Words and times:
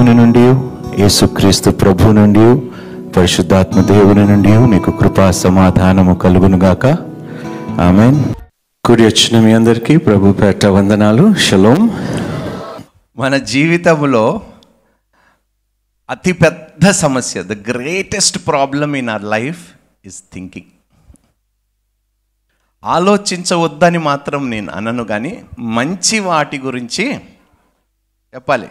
దేవుని 0.00 0.16
నుండి 0.16 0.44
యేసుక్రీస్తు 1.02 1.70
ప్రభు 1.70 2.12
నుండి 2.12 2.60
పరిశుద్ధాత్మ 3.12 3.80
దేవుని 3.80 4.26
నుండి 4.26 4.58
మీకు 4.58 4.90
కృపా 4.90 5.30
సమాధానము 5.30 6.14
కలుగునుగాక 6.14 6.86
ఆమెన్. 7.80 8.24
కూడి 8.84 9.04
వచ్చిన 9.06 9.40
మీ 9.44 9.52
అందరికీ 9.52 9.96
ప్రభు 9.96 10.32
పేట 10.32 10.66
వందనాలు. 10.66 11.34
షలోం. 11.34 11.90
మన 13.16 13.36
జీవితంలో 13.36 14.40
అతి 16.10 16.32
పెద్ద 16.32 16.90
సమస్య 16.90 17.42
the 17.42 17.52
greatest 17.52 18.46
problem 18.46 18.96
in 18.96 19.08
our 19.08 19.24
life 19.24 19.68
is 20.04 20.22
thinking 20.32 20.70
ఆలోచించవద్దని 22.84 23.98
మాత్రం 23.98 24.50
నేను 24.50 24.72
అనను 24.72 25.04
కానీ 25.04 25.44
మంచి 25.58 26.18
వాటి 26.18 26.58
గురించి 26.58 27.14
చెప్పాలి. 28.34 28.68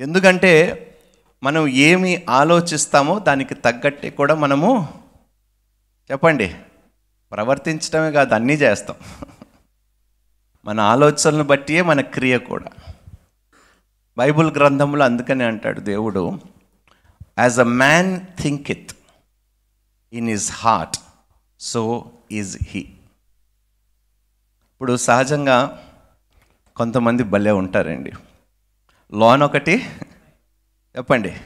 ఎందుకంటే 0.00 0.52
మనం 1.42 1.68
ఏమి 1.68 2.26
ఆలోచిస్తామో 2.28 3.18
దానికి 3.18 3.54
తగ్గట్టే 3.54 4.10
కూడా 4.10 4.34
మనము 4.34 4.70
చెప్పండి 6.10 6.54
ప్రవర్తించడమే 7.32 8.12
కాదు 8.12 8.34
అన్నీ 8.34 8.52
చేస్తాం. 8.54 8.96
మన 10.64 10.80
ఆలోచనలను 10.80 11.44
బట్టియే 11.44 11.82
మన 11.82 12.00
క్రియ 12.00 12.38
కూడా. 12.38 12.70
బైబుల్ 14.18 14.56
గ్రంథంలో 14.56 15.04
అందుకనే 15.04 15.44
అంటాడు 15.44 15.80
దేవుడు 15.80 16.40
as 17.38 17.58
a 17.58 17.68
man 17.82 18.20
thinketh 18.70 18.92
in 20.12 20.28
his 20.28 20.52
heart 20.52 20.96
so 21.60 22.10
is 22.32 22.58
he 22.62 22.80
ఇప్పుడు 24.74 24.96
సహజంగా 24.96 25.58
కొంతమంది 26.76 27.22
భలే 27.22 27.50
ఉంటారండి. 27.50 28.12
లోన్ 29.14 29.42
ఒకటి. 29.42 29.86
చెప్పండి. 30.96 31.36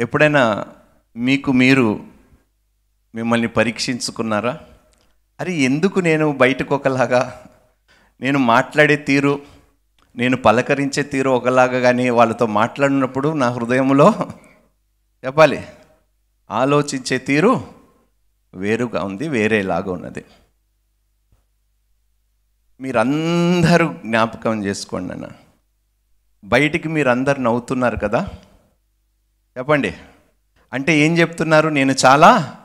ఎప్పుడైనా 0.00 0.66
మీకు 1.16 1.52
మీరు 1.52 2.04
మిమ్మల్ని 3.14 3.48
పరీక్షించుకున్నారా? 3.48 4.60
అరే 5.40 5.52
ఎందుకు 5.52 6.00
నేను 6.00 6.32
బయటకు 6.32 6.74
ఒకలాగా? 6.74 7.44
నేను 8.20 8.38
మాట్లాడే 8.38 8.96
తీరు 8.96 9.42
నేను 10.16 10.36
పలకరించే 10.36 11.02
తీరు 11.02 11.30
ఒకలాగా 11.30 11.80
కానీ 11.80 12.10
వాళ్ళతో 12.10 12.46
మాట్లాడినప్పుడు 12.46 13.32
నా 13.32 13.48
హృదయంలో 13.48 14.14
చెప్పాలి. 15.24 15.64
ఆలోచించే 16.50 17.18
తీరు 17.18 17.66
వేరుగా 18.54 19.04
ఉంది 19.04 19.28
వేరేలాగా 19.28 19.92
ఉన్నది. 19.92 20.24
మీరందరూ 22.82 23.92
జ్ఞాపకం 23.92 24.64
చేసుకోండి 24.64 25.12
అన్న. 25.12 25.28
బయటికి 26.44 26.88
మీరందరు 26.88 27.40
నవ్వుతున్నారు 27.40 27.96
కదా? 27.96 28.28
చెప్పండి. 29.58 29.94
అంటే 30.72 30.98
ఏం 30.98 31.18
చెప్తున్నారు? 31.18 31.68
నేను 31.68 31.94
చాలా 32.06 32.58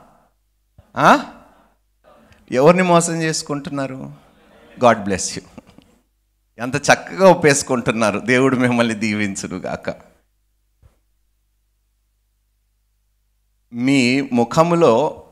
ఎవరిని 2.50 2.82
మోసం 2.82 3.22
చేసుకుంటున్నారు? 3.22 4.12
God 4.84 4.98
bless 4.98 5.38
you. 5.38 5.62
ఎంత 6.58 6.76
చక్కగా 6.76 7.28
ఒప్పేసుకుంటున్నారు. 7.30 8.18
దేవుడు 8.18 8.56
మిమ్మల్ని 8.56 8.94
దీవించును 8.94 9.56
గాక 9.56 9.94
మీ 13.72 14.28
ముఖములో 14.32 15.24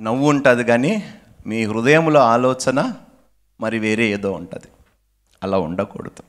నవ్వు 0.00 0.30
ఉంటుంది 0.30 0.64
కానీ 0.64 1.14
మీ 1.46 1.64
హృదయంలో 1.64 2.20
ఆలోచన 2.20 2.94
మరి 3.60 3.78
వేరే 3.78 4.06
ఏదో 4.06 4.32
ఉంటుంది. 4.32 4.66
అలా 5.42 5.58
ఉండకూడదు. 5.58 6.22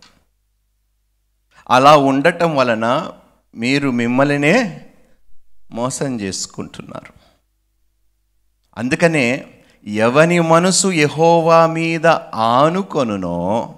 అలా 1.70 1.98
ఉండటం 1.98 2.56
వలన 2.56 3.12
మీరు 3.56 3.92
మిమ్మల్నే 3.92 4.86
మోసం 5.72 6.20
చేసుకుంటున్నారు. 6.22 7.14
అందుకనే 8.78 9.54
ఎవని 9.88 10.40
మనసు 10.40 10.88
యహోవా 10.88 11.68
మీద 11.68 12.08
ఆనుకొనునో 12.34 13.76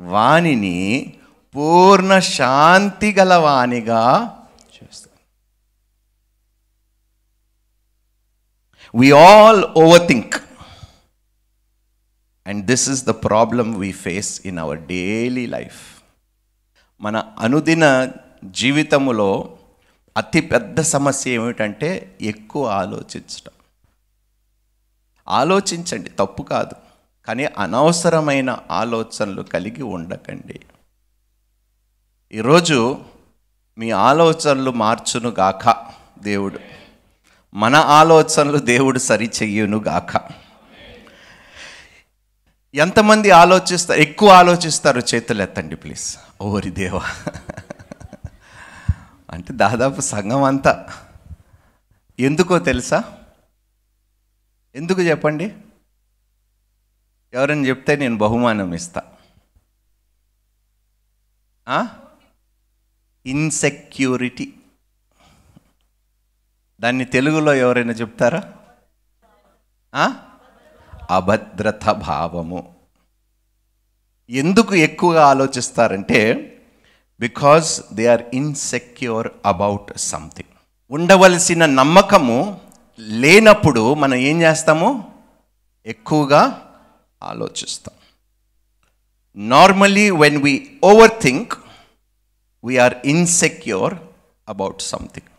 వానిని 0.00 1.12
పూర్ణ 1.56 2.18
శాంతి 2.18 3.12
గల 3.12 3.34
వానిగా 3.34 4.02
చేస్తాడు 4.76 5.20
we 8.98 9.12
all 9.12 9.64
overthink 10.08 10.34
and 12.46 12.66
this 12.66 12.88
is 12.88 13.04
the 13.04 13.10
problem 13.10 13.76
we 13.76 13.92
face 13.92 14.42
in 14.44 14.58
our 14.58 14.78
daily 14.78 15.46
life 15.46 16.02
మన 17.00 17.32
అనుదిన 17.38 18.10
జీవితములో 18.44 19.56
అతి 20.16 20.40
పెద్ద 20.40 20.80
సమస్య 20.80 21.30
ఏమిటంటే 21.30 22.18
ఎక్కువ 22.20 22.66
ఆలోచించటం. 22.66 23.50
ఆలోచించండి 25.28 26.10
తప్పు 26.10 26.42
కాదు. 26.42 26.76
కానీ 27.26 27.44
అనవసరమైన 27.44 28.58
ఆలోచనలు 28.70 29.42
కలిగి 29.42 29.82
ఉండకండి. 29.82 30.60
ఈరోజు 32.32 32.98
మీ 33.78 33.90
ఆలోచనలు 33.90 34.70
మార్చును 34.70 35.28
గాక 35.28 35.86
దేవుడు. 36.18 36.60
మన 37.54 37.76
ఆలోచనలు 37.76 38.58
దేవుడు 38.58 38.98
సరి 38.98 39.30
గాక. 39.66 40.40
ఎంతమంది 42.74 43.30
ఆలోచిస్తారు 43.30 44.00
ఎక్కువ 44.00 44.28
ఆలోచిస్తారు 44.28 45.02
చేతులు 45.14 45.42
ఎత్తండి 45.42 45.76
ప్లీజ్. 45.76 46.16
ఓరి 46.42 46.70
దేవా. 46.70 47.02
అంటే 49.30 49.52
దాదాపు 49.52 50.00
సంఘం 50.00 50.42
అంతా. 50.42 50.86
ఎందుకో 52.20 52.58
తెలుసా? 52.58 53.18
ఎందుకు 54.74 55.00
చెప్పండి? 55.00 55.54
ఎవరైనా 57.32 57.68
చెప్తే 57.68 57.96
నేను 57.96 58.16
బహుమానం 58.16 58.74
ఇస్తా. 58.74 59.02
ఇన్సెక్యూరిటీ 63.26 64.54
దాన్ని 66.80 67.04
తెలుగులో 67.04 67.54
ఎవరైనా 67.54 67.92
చెప్తారా? 67.92 68.52
అభద్రత 71.10 71.84
భావము 71.90 72.74
ఎందుకు 74.30 74.74
ఎక్కువగా 74.74 75.26
ఆలోచిస్తారంటే 75.26 76.46
because 77.20 77.94
they 77.94 78.06
are 78.06 78.22
insecure 78.34 79.28
about 79.46 79.98
something 79.98 80.56
ఉండవలసిన 80.92 81.66
నమ్మకము 81.66 82.60
లేనప్పుడు 82.98 83.94
మనం 83.94 84.14
ఏం 84.14 84.42
చేస్తాము? 84.42 85.12
ఎక్కువగా 85.86 86.72
ఆలోచిస్తాం. 87.22 87.94
Normally 89.48 90.10
when 90.10 90.36
we 90.36 90.78
overthink 91.22 91.52
we are 92.64 92.94
insecure 93.04 93.94
about 94.48 94.82
something 94.82 95.30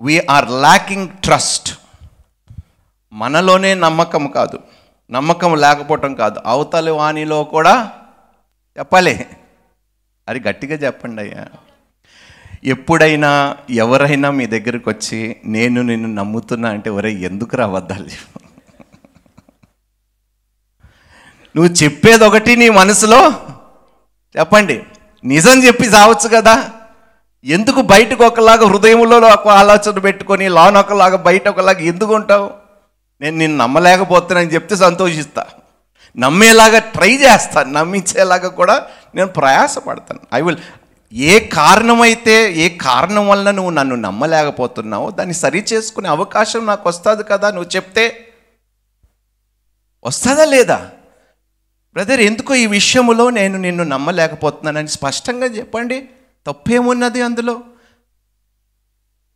we are 0.00 0.50
lacking 0.50 1.08
trust 1.08 1.78
మనలోనే 3.12 3.74
నమ్మకం 3.74 4.26
కాదు. 4.26 4.58
నమ్మకం 5.10 5.56
లేకపోవటం 5.56 6.14
కాదు. 6.14 6.40
అవతలి 6.46 6.90
వాణిలో 6.90 7.44
కూడా 7.44 7.92
చెప్పాలి. 8.78 9.26
అది 10.28 10.48
గట్టిగా 10.48 10.76
చెప్పండి 10.76 11.22
అయ్యా. 11.22 11.46
ఎప్పుడైనా 12.64 13.56
ఎవరైనా 13.70 14.30
మీ 14.30 14.46
దగ్గరికి 14.46 14.88
వచ్చి 14.88 15.36
నేను 15.44 15.82
నిన్ను 15.82 16.08
నమ్ముతున్నా 16.08 16.68
అంటే 16.68 16.90
ఒరే 16.90 17.12
ఎందుకు 17.12 17.56
రావద్దాలి 17.56 18.10
నువ్వు 21.56 21.72
చెప్పేది 21.72 22.24
ఒకటి 22.24 22.56
నీ 22.56 22.68
మనసులో 22.68 23.30
చెప్పండి. 24.38 24.82
నిజం 25.24 25.62
చెప్పి 25.64 25.84
చావచ్చు 25.84 26.28
కదా. 26.36 26.70
ఎందుకు 27.44 27.82
బయటకు 27.82 28.24
ఒకలాగా 28.24 28.66
హృదయంలో 28.66 29.18
ఒక 29.18 29.48
ఆలోచన 29.48 29.98
పెట్టుకొని 29.98 30.48
లోన 30.48 30.78
ఒకలాగా 30.78 31.16
బయట 31.16 31.48
ఒకలాగా 31.48 31.78
ఎందుకు 31.78 32.14
ఉంటావు? 32.14 32.67
నేను 33.20 33.36
నిన్ను 33.36 33.58
నమ్మలేకపోతున్నానని 33.58 34.54
చెప్తే 34.54 34.76
సంతోషిస్తా. 34.76 35.46
నమ్మేలాగా 36.16 36.78
ట్రై 36.78 37.16
చేస్తాను 37.16 37.72
నమ్మించేలాగా 37.72 38.48
కూడా 38.48 38.86
నేను 39.14 39.28
ప్రయాసపడతాను. 39.28 40.20
ఐ 40.34 40.40
విల్ 40.40 40.56
ఏ 41.12 41.40
కారణమైతే 41.40 42.52
ఏ 42.52 42.68
కారణం 42.68 43.28
వల్ల 43.28 43.50
నువ్వు 43.50 43.70
నన్ను 43.70 43.94
నమ్మలేకపోతున్నావో 43.94 45.10
దాన్ని 45.10 45.34
సరి 45.34 45.64
చేసుకునే 45.72 46.08
అవకాశం 46.08 46.66
నాకు 46.66 46.88
వస్తుంది 46.88 47.22
కదా 47.22 47.50
నువ్వు 47.50 47.76
చెప్తే 47.76 48.26
వస్తుందా 50.04 50.44
లేదా? 50.44 50.90
బ్రదర్ 51.92 52.20
ఎందుకో 52.20 52.54
ఈ 52.54 52.66
విషయంలో 52.66 53.30
నేను 53.30 53.58
నిన్ను 53.58 53.84
నమ్మలేకపోతున్నానని 53.84 54.88
స్పష్టంగా 54.88 55.46
చెప్పండి. 55.46 56.08
తప్పేమున్నది 56.46 57.22
అందులో? 57.22 57.60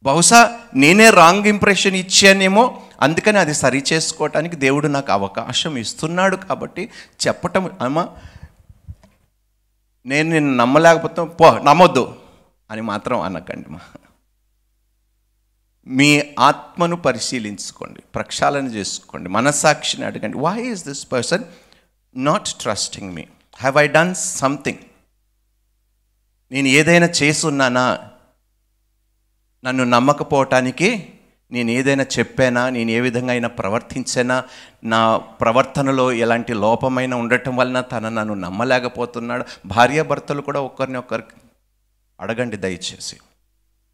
బహుశా 0.02 0.58
నేనే 0.74 1.10
రాంగ్ 1.10 1.46
ఇంప్రెషన్ 1.46 1.94
ఇచ్చానేమో 1.94 2.82
అందుకని 3.02 3.38
అది 3.38 3.54
సరి 3.54 3.84
చేసుకోవటానికి 3.92 4.56
దేవుడు 4.56 4.86
నాకు 4.86 5.12
అవకాశం 5.12 5.76
ఇస్తున్నాడు 5.76 6.36
కాబట్టి 6.36 6.90
చెప్పటం 7.26 7.70
అమ్మా 7.80 8.16
నేను 10.06 10.30
నిన్ను 10.30 10.56
నమ్మలేకపోతే 10.56 11.24
పో 11.24 11.58
నమ్మొద్దు 11.58 12.20
అని 12.70 12.82
మాత్రం 12.82 13.20
అనకండి 13.20 13.68
మా. 13.70 13.80
మీ 15.86 16.34
ఆత్మను 16.38 16.96
పరిశీలించుకోండి 16.96 18.00
ప్రక్షాళన 18.14 18.66
చేసుకోండి 18.66 19.28
మనస్సాక్షిని 19.28 20.04
అడగండి. 20.04 20.38
Why 20.38 20.62
is 20.62 20.84
this 20.84 21.12
person 21.12 21.44
not 22.16 22.48
trusting 22.48 23.14
me 23.14 23.22
have 23.56 23.76
I 23.76 23.86
done 23.86 24.14
something 24.14 24.78
నేను 26.52 26.68
ఏదైనా 26.68 27.08
చేసున్నానా 27.22 28.10
నన్ను 29.64 29.84
నమ్మకపోవటానికి 29.84 31.11
నేను 31.52 31.70
ఏదైనా 31.70 32.06
చెప్పానా? 32.18 32.70
నేను 32.70 32.90
ఏ 32.90 33.00
విధంగా 33.00 33.30
అయినా 33.30 33.48
ప్రవర్తించానా? 33.48 34.44
నా 34.84 35.16
ప్రవర్తనలో 35.16 36.12
ఎలాంటి 36.12 36.54
లోపమైన 36.54 37.14
ఉండటం 37.14 37.56
వలన 37.56 37.80
తన 37.80 38.08
నన్ను 38.08 38.34
నమ్మలేకపోతున్నాడు. 38.34 39.44
భార్యాభర్తలు 39.66 40.40
కూడా 40.40 40.60
ఒకరిని 40.60 40.98
ఒకరికి 40.98 41.36
అడగండి 42.20 42.56
దయచేసి. 42.56 43.16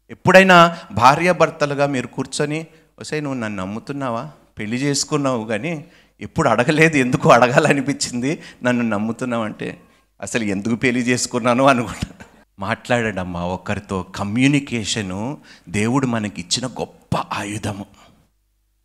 ఎప్పుడైనా 0.09 0.77
భార్యాభర్తలుగా 0.91 1.85
మీరు 1.85 2.07
కూర్చొని 2.07 2.67
వసే 2.99 3.19
నువ్వు 3.19 3.39
నన్ను 3.39 3.63
నమ్ముతున్నావా? 3.63 4.31
పెళ్ళి 4.59 4.77
చేసుకున్నావు 4.77 5.45
కానీ 5.45 5.85
ఎప్పుడు 6.21 6.49
అడగలేదు 6.49 6.97
ఎందుకు 6.97 7.31
అడగాలనిపించింది? 7.31 8.39
నన్ను 8.63 8.83
నమ్ముతున్నావు 8.83 9.43
అంటే 9.43 9.77
అసలు 10.21 10.43
ఎందుకు 10.43 10.75
పెళ్ళి 10.75 11.01
చేసుకున్నాను? 11.01 11.63
అనుకుంటాను 11.63 12.28
మాట్లాడడమ్మా 12.59 13.45
ఒకరితో 13.45 14.03
కమ్యూనికేషను 14.03 15.37
దేవుడు 15.69 16.07
మనకి 16.07 16.41
ఇచ్చిన 16.41 16.67
గొప్ప 16.67 17.17
ఆయుధము. 17.17 17.85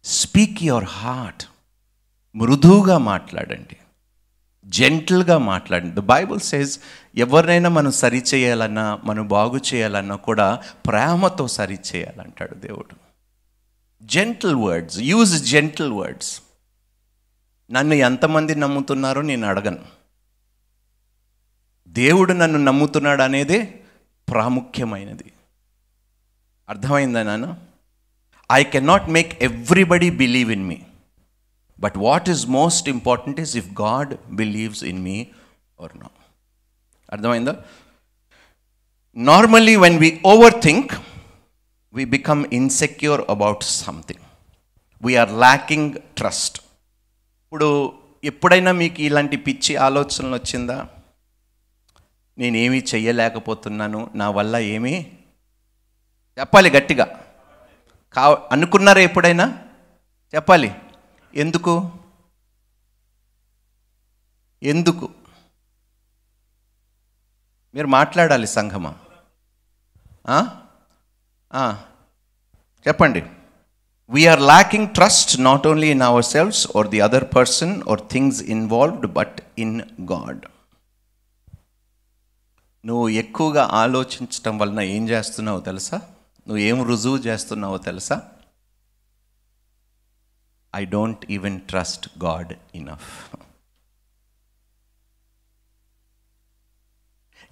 స్పీక్ 0.04 0.62
యువర్ 0.62 0.84
హార్ట్ 0.84 1.46
మృదువుగా 2.36 2.98
మాట్లాడండి. 2.98 3.76
జెంటల్గా 4.66 5.38
మాట్లాడండి. 5.38 5.94
ద 5.94 5.98
బైబుల్ 5.98 6.40
సేస్ 6.40 6.80
ఎవరినైనా 7.14 7.68
మనం 7.68 7.92
సరి 7.92 8.24
చేయాలన్నా 8.34 9.00
మనం 9.04 9.28
బాగు 9.28 9.60
చేయాలన్నా 9.74 10.16
కూడా 10.16 10.62
ప్రేమతో 10.86 11.48
సరి 11.48 11.78
చేయాలంటాడు 11.96 12.54
దేవుడు. 12.54 12.96
Gentle 14.02 14.56
words 14.56 14.98
use 14.98 15.44
gentle 15.44 15.92
words 15.92 16.42
నన్ను 17.70 17.94
ఎంతమంది 17.94 18.54
నమ్ముతున్నారో 18.54 19.22
నేను 19.22 19.46
అడగను. 19.46 20.03
దేవుడు 21.98 22.32
నన్ను 22.32 22.58
నమ్ముతున్నాడు 22.58 23.22
అనేది 23.22 23.58
ప్రాముఖ్యమైనది. 24.28 25.28
అర్థమైందా 26.68 27.22
నాన్న? 27.22 27.46
I 28.50 28.64
can 28.72 28.86
not 28.86 29.08
make 29.16 29.32
everybody 29.48 30.10
believe 30.22 30.50
in 30.56 30.66
me 30.70 30.78
but 31.78 31.96
what 32.06 32.28
is 32.34 32.44
most 32.48 32.88
important 32.88 33.40
is 33.44 33.54
if 33.56 33.68
God 33.82 34.14
believes 34.40 34.84
in 34.84 35.02
me 35.02 35.16
or 35.82 35.94
no 35.98 36.10
అర్థమైందా? 37.12 37.54
Normally 39.16 39.76
when 39.76 39.98
we 39.98 40.10
overthink 40.62 40.92
we 41.94 42.04
become 42.16 42.44
insecure 42.52 43.22
about 43.34 43.62
something 43.62 44.24
we are 45.02 45.32
lacking 45.44 45.92
trust 46.18 46.58
ఇప్పుడు 47.44 47.70
ఎప్పుడైనా 48.24 48.72
మీకు 48.72 49.00
ఇలాంటి 49.02 49.36
పిచ్చి 49.36 49.72
ఆలోచనలు 49.86 50.34
వచ్చిందా? 50.34 50.78
నేనేమీ 52.38 52.78
చెయ్యలేకపోతున్నాను 52.94 54.10
నా 54.14 54.30
వల్ల 54.30 54.56
ఏమీ 54.56 54.94
చెప్పాలి 56.38 56.70
గట్టిగా. 56.70 57.24
కా 58.12 58.48
అనుకున్నారా 58.52 59.00
ఎప్పుడైనా? 59.00 59.46
చెప్పాలి. 60.34 60.74
ఎందుకు? 61.34 61.92
ఎందుకు? 64.62 65.10
మీరు 67.74 67.86
మాట్లాడాలి 67.86 68.46
సంఘమా? 68.46 68.94
చెప్పండి. 72.88 73.22
We are 74.10 74.40
lacking 74.40 74.88
trust 74.88 75.40
not 75.40 75.66
only 75.66 75.90
in 75.90 76.02
ourselves 76.24 76.68
or 76.76 76.88
the 76.88 77.00
other 77.00 77.24
person 77.36 77.82
or 77.90 78.00
things 78.10 78.42
involved 78.42 79.06
but 79.06 79.36
in 79.58 79.80
God 80.12 80.46
నువ్వు 82.86 83.08
ఎక్కువగా 83.08 83.64
ఆలోచించటం 83.64 84.58
వలన 84.58 84.80
ఏం 84.80 85.08
చేస్తున్నావో 85.08 85.60
తెలుసా? 85.60 85.96
నువ్వు 86.46 86.56
ఏం 86.56 86.82
రుజువు 86.82 87.16
చేస్తున్నావో 87.16 87.78
తెలుసా? 87.78 88.30
I 90.76 90.84
don't 90.84 91.26
even 91.30 91.60
trust 91.60 92.08
God 92.24 92.52
enough 92.74 93.36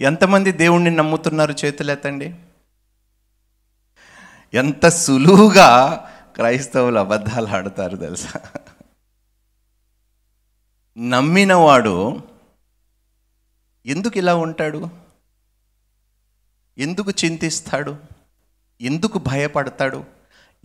ఎంతమంది 0.00 0.52
దేవుణ్ణి 0.52 0.90
నమ్ముతున్నారు 0.90 1.54
చేతులెత్తండి? 1.64 2.34
ఎంత 4.54 4.88
సులువుగా 4.88 5.96
క్రైస్తవులు 6.34 6.98
అబద్ధాలు 6.98 7.46
ఆడతారు 7.46 7.96
తెలుసా? 7.96 8.40
నమ్మినవాడు 10.98 12.22
ఎందుకు 13.86 14.18
ఇలా 14.18 14.34
ఉంటాడు? 14.34 15.01
ఎందుకు 16.78 17.10
చింతిస్తాడు? 17.10 17.96
ఎందుకు 18.80 19.18
భయపడతాడు? 19.18 20.04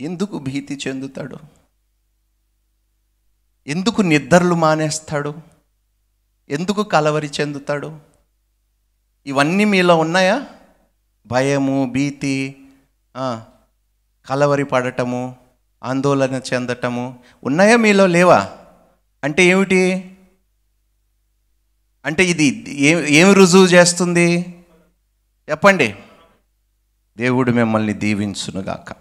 ఎందుకు 0.00 0.38
భీతి 0.38 0.78
చెందుతాడు? 0.88 1.36
ఎందుకు 3.66 4.02
నిద్రలు 4.02 4.54
మానేస్తాడు? 4.54 5.34
ఎందుకు 6.50 6.82
కలవరి 6.82 7.30
చెందుతాడు? 7.40 7.98
ఇవన్నీ 9.26 9.64
మీలో 9.64 9.96
ఉన్నాయా? 9.96 10.46
భయము 11.26 11.90
భీతి 11.92 12.66
కలవరి 14.26 14.64
పడటము 14.64 15.36
ఆందోళన 15.82 16.40
చెందటము 16.54 17.18
ఉన్నాయా 17.44 17.76
మీలో 17.76 18.06
లేవా? 18.06 18.58
అంటే 19.24 19.44
ఏమిటి? 19.44 20.16
అంటే 22.04 22.24
ఇది 22.24 22.70
ఏ 22.70 23.10
ఏమి 23.10 23.34
రుజువు 23.34 23.66
చేస్తుంది? 23.66 24.57
చెప్పండి. 25.50 25.96
దేవుడు 27.18 27.50
మిమ్మల్ని 27.50 27.92
దీవించునుగాక. 27.92 28.96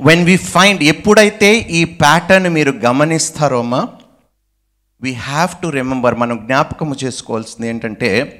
వెన్ 0.00 0.24
వి 0.24 0.36
ఫైండ్ 0.36 0.82
ఎప్పుడైతే 0.82 1.56
ఈ 1.56 1.84
ప్యాటర్న్ 1.84 2.48
మీరు 2.48 2.70
గమనిస్తారో 2.70 3.58
అమ్మా 3.58 3.88
వీ 5.02 5.12
హ్యావ్ 5.12 5.62
టు 5.62 5.68
రిమెంబర్ 5.68 6.14
మనం 6.14 6.36
జ్ఞాపకము 6.36 6.94
చేసుకోవాల్సింది 7.04 7.68
ఏంటంటే 7.68 8.38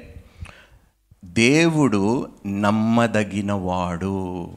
దేవుడు 1.25 2.29
నమ్మదగినవాడు. 2.45 4.49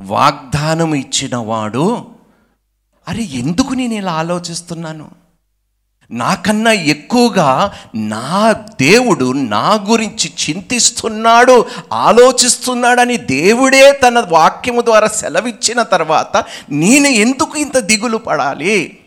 వాగ్దానం 0.00 0.94
ఇచ్చినవాడు. 0.94 2.14
అరే 3.08 3.22
ఎందుకు 3.22 3.74
నేను 3.74 3.94
ఇలా 3.94 4.12
ఆలోచిస్తున్నాను? 4.12 5.25
నాకన్నా 6.10 6.72
ఎక్కువగా 6.72 7.78
నా 7.94 8.52
దేవుడు 8.80 9.32
నా 9.32 9.74
గురించి 9.74 10.32
చింతిస్తున్నాడు 10.38 11.66
ఆలోచిస్తున్నాడని 11.92 13.16
దేవుడే 13.16 13.92
తన 13.92 14.20
వాక్యము 14.20 14.80
ద్వారా 14.80 15.06
సెలవిచ్చిన 15.06 15.82
తర్వాత 15.82 16.44
నేను 16.70 17.06
ఎందుకు 17.06 17.58
ఇంత 17.58 17.78
దిగులు 17.78 18.16
పడాలి? 18.16 18.98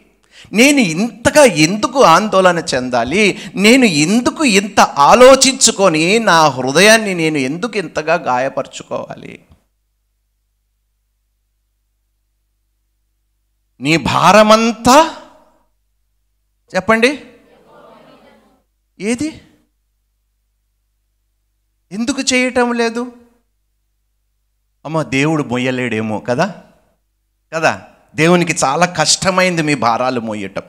నేను 0.54 0.80
ఇంతగా 0.80 1.44
ఎందుకు 1.44 2.04
ఆందోళన 2.04 2.60
చెందాలి? 2.60 3.40
నేను 3.56 3.86
ఎందుకు 3.86 4.44
ఇంత 4.46 4.80
ఆలోచించుకొని 4.80 6.20
నా 6.20 6.48
హృదయాన్ని 6.48 7.14
నేను 7.14 7.38
ఎందుకు 7.38 7.78
ఇంతగా 7.78 8.14
గాయపరుచుకోవాలి? 8.14 9.40
నీ 13.82 13.98
భారమంతా 13.98 15.16
చెప్పండి. 16.76 17.24
ఏది? 19.00 19.42
ఎందుకు 21.92 22.22
చేయటం 22.22 22.74
లేదు? 22.74 23.12
అమ్మ 24.86 25.02
దేవుడు 25.02 25.44
మొయ్యలేడేమో 25.44 26.20
కదా? 26.20 26.64
కదా? 27.54 27.88
దేవునికి 28.16 28.56
చాలా 28.66 28.86
కష్టమైంది 28.86 29.62
మీ 29.62 29.76
భారాలు 29.76 30.22
మోయటం 30.22 30.62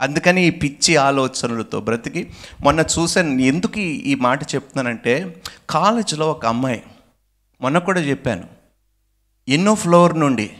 అందుకని 0.00 0.44
ఈ 0.44 0.50
పిచ్చి 0.50 0.96
ఆలోచనలతో 0.96 1.80
బ్రతికి 1.80 2.32
మొన్న 2.60 2.80
చూసాను 2.80 3.40
ఎందుకు 3.40 3.78
ఈ- 3.78 3.98
ఈ 3.98 4.14
మాట 4.14 4.54
చెప్తున్నానంటే 4.54 5.42
కాలేజీలో 5.70 6.30
ఒక 6.30 6.46
అమ్మాయి 6.46 6.82
మొన్న 7.60 7.78
కూడా 7.78 8.00
చెప్పాను 8.00 8.48
ఎన్నో 9.48 9.74
ఫ్లోర్ 9.74 10.20
నుండి 10.20 10.58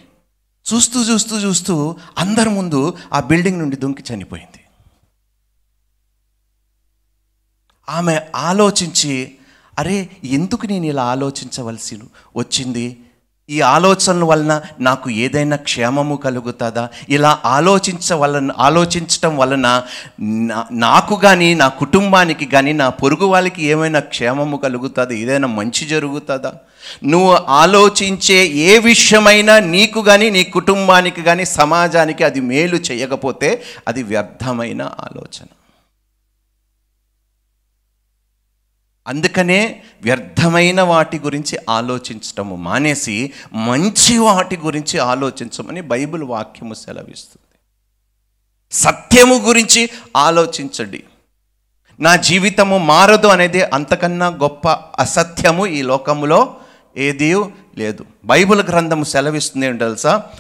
చూస్తూ 0.74 1.02
చూస్తూ 1.02 1.38
చూస్తూ 1.38 1.96
అందరి 2.18 2.50
ముందు 2.50 2.94
ఆ 3.12 3.20
బిల్డింగ్ 3.20 3.58
నుండి 3.58 3.76
దుంకి 3.76 4.14
చనిపోయింది. 4.14 4.60
ఆమె 7.88 8.20
ఆలోచించి 8.36 9.34
అరే 9.78 10.08
ఎందుకు 10.24 10.66
నేను 10.66 10.84
ఇలా 10.84 11.04
ఆలోచించవలసి 11.04 11.98
వచ్చింది? 12.36 13.00
ఈ 13.50 13.60
ఆలోచనల 13.60 14.24
వలన 14.24 14.62
నాకు 14.80 15.10
ఏదైనా 15.10 15.56
క్షేమము 15.56 16.16
కలుగుతుందా? 16.16 16.88
ఇలా 17.08 17.40
ఆలోచించ 17.44 18.14
వలన 18.14 18.50
ఆలోచించటం 18.58 19.36
వలన 19.36 19.82
నా- 20.20 20.78
నాకు 20.78 21.16
కానీ 21.16 21.54
నా 21.54 21.68
కుటుంబానికి 21.68 22.46
కానీ 22.46 22.72
నా 22.72 22.88
పొరుగు 22.88 23.24
వాళ్ళకి 23.26 23.64
ఏమైనా 23.64 23.98
క్షేమము 24.00 24.56
కలుగుతుందా? 24.56 25.14
ఏదైనా 25.14 25.48
మంచి 25.48 25.86
జరుగుతుందా? 25.86 26.52
నువ్వు 27.04 27.34
ఆలోచించే 27.34 28.46
ఏ 28.46 28.78
విషయమైనా 28.78 29.58
నీకు 29.58 30.02
కానీ 30.02 30.30
నీ 30.30 30.44
కుటుంబానికి 30.44 31.22
కానీ 31.22 31.44
సమాజానికి 31.44 32.24
అది 32.24 32.40
మేలు 32.40 32.76
చేయకపోతే 32.76 33.64
అది 33.88 34.02
వ్యర్థమైన 34.02 34.82
ఆలోచన. 34.82 35.46
అందుకనే 39.06 39.82
వ్యర్థమైన 40.02 40.82
వాటి 40.82 41.18
గురించి 41.18 41.58
ఆలోచించటము 41.70 42.56
మానేసి 42.56 43.32
మంచి 43.52 44.18
వాటి 44.18 44.56
గురించి 44.56 44.98
ఆలోచించమని 44.98 45.80
బైబిల్ 45.80 46.22
వాక్యము 46.22 46.74
సెలవిస్తుంది. 46.74 47.58
సత్యము 48.72 49.34
గురించి 49.34 49.90
ఆలోచించండి. 50.16 51.04
నా 52.00 52.16
జీవితము 52.16 52.78
మారదు 52.78 53.26
అనేది 53.26 53.62
అంతకన్నా 53.62 54.26
గొప్ప 54.26 54.68
అసత్యము 54.68 55.66
ఈ 55.66 55.82
లోకములో. 55.82 56.56
ఏదీ 56.96 57.34
లేదు. 57.78 58.06
బైబిల్ 58.24 58.62
గ్రంథము 58.62 59.04
సెలవిస్తుంది 59.04 59.66
ఏంటో 59.66 59.86
తెలుసా? 59.86 60.30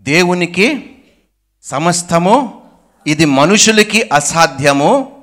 దేవునికి 0.00 0.96
సమస్తము 1.62 2.66
ఇది 3.06 3.24
మనుషులకి 3.24 4.02
అసాధ్యము 4.02 5.22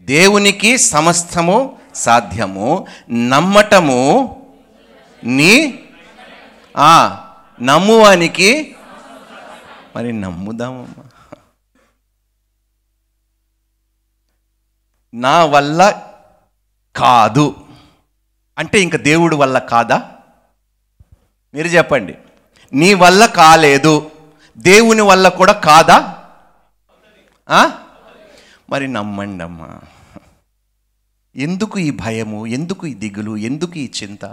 దేవునికి 0.00 0.78
సమస్తము 0.78 1.78
సాధ్యము. 1.94 2.86
నమ్మటము 3.10 4.36
నీ 5.24 5.84
ఆ, 6.76 7.24
నమ్మువానికి 7.62 8.76
మరి 9.96 10.12
నమ్ముదామమ్మా. 10.12 11.04
నా 15.14 15.44
వల్ల 15.44 16.02
కాదు. 16.96 17.54
అంటే 18.60 18.80
ఇంక 18.80 18.96
దేవుడి 18.96 19.36
వల్ల 19.36 19.58
కాదా? 19.58 20.10
మీరు 21.54 21.68
చెప్పండి. 21.68 22.18
నీ 22.72 22.94
వల్ల 22.94 23.26
కాలేదు. 23.26 24.10
దేవుని 24.58 25.00
వల్ల 25.00 25.28
కూడా 25.28 25.52
కాదా? 25.52 26.24
మరి 28.70 28.88
నమ్మండి 28.88 29.44
అమ్మా. 29.44 29.80
ఎందుకు 31.36 31.78
ఈ 31.78 31.90
భయము? 31.90 32.46
ఎందుకు 32.46 32.86
ఈ 32.86 32.94
దిగులు? 32.94 33.36
ఎందుకు 33.36 33.78
ఈ 33.78 33.90
చింత? 34.02 34.24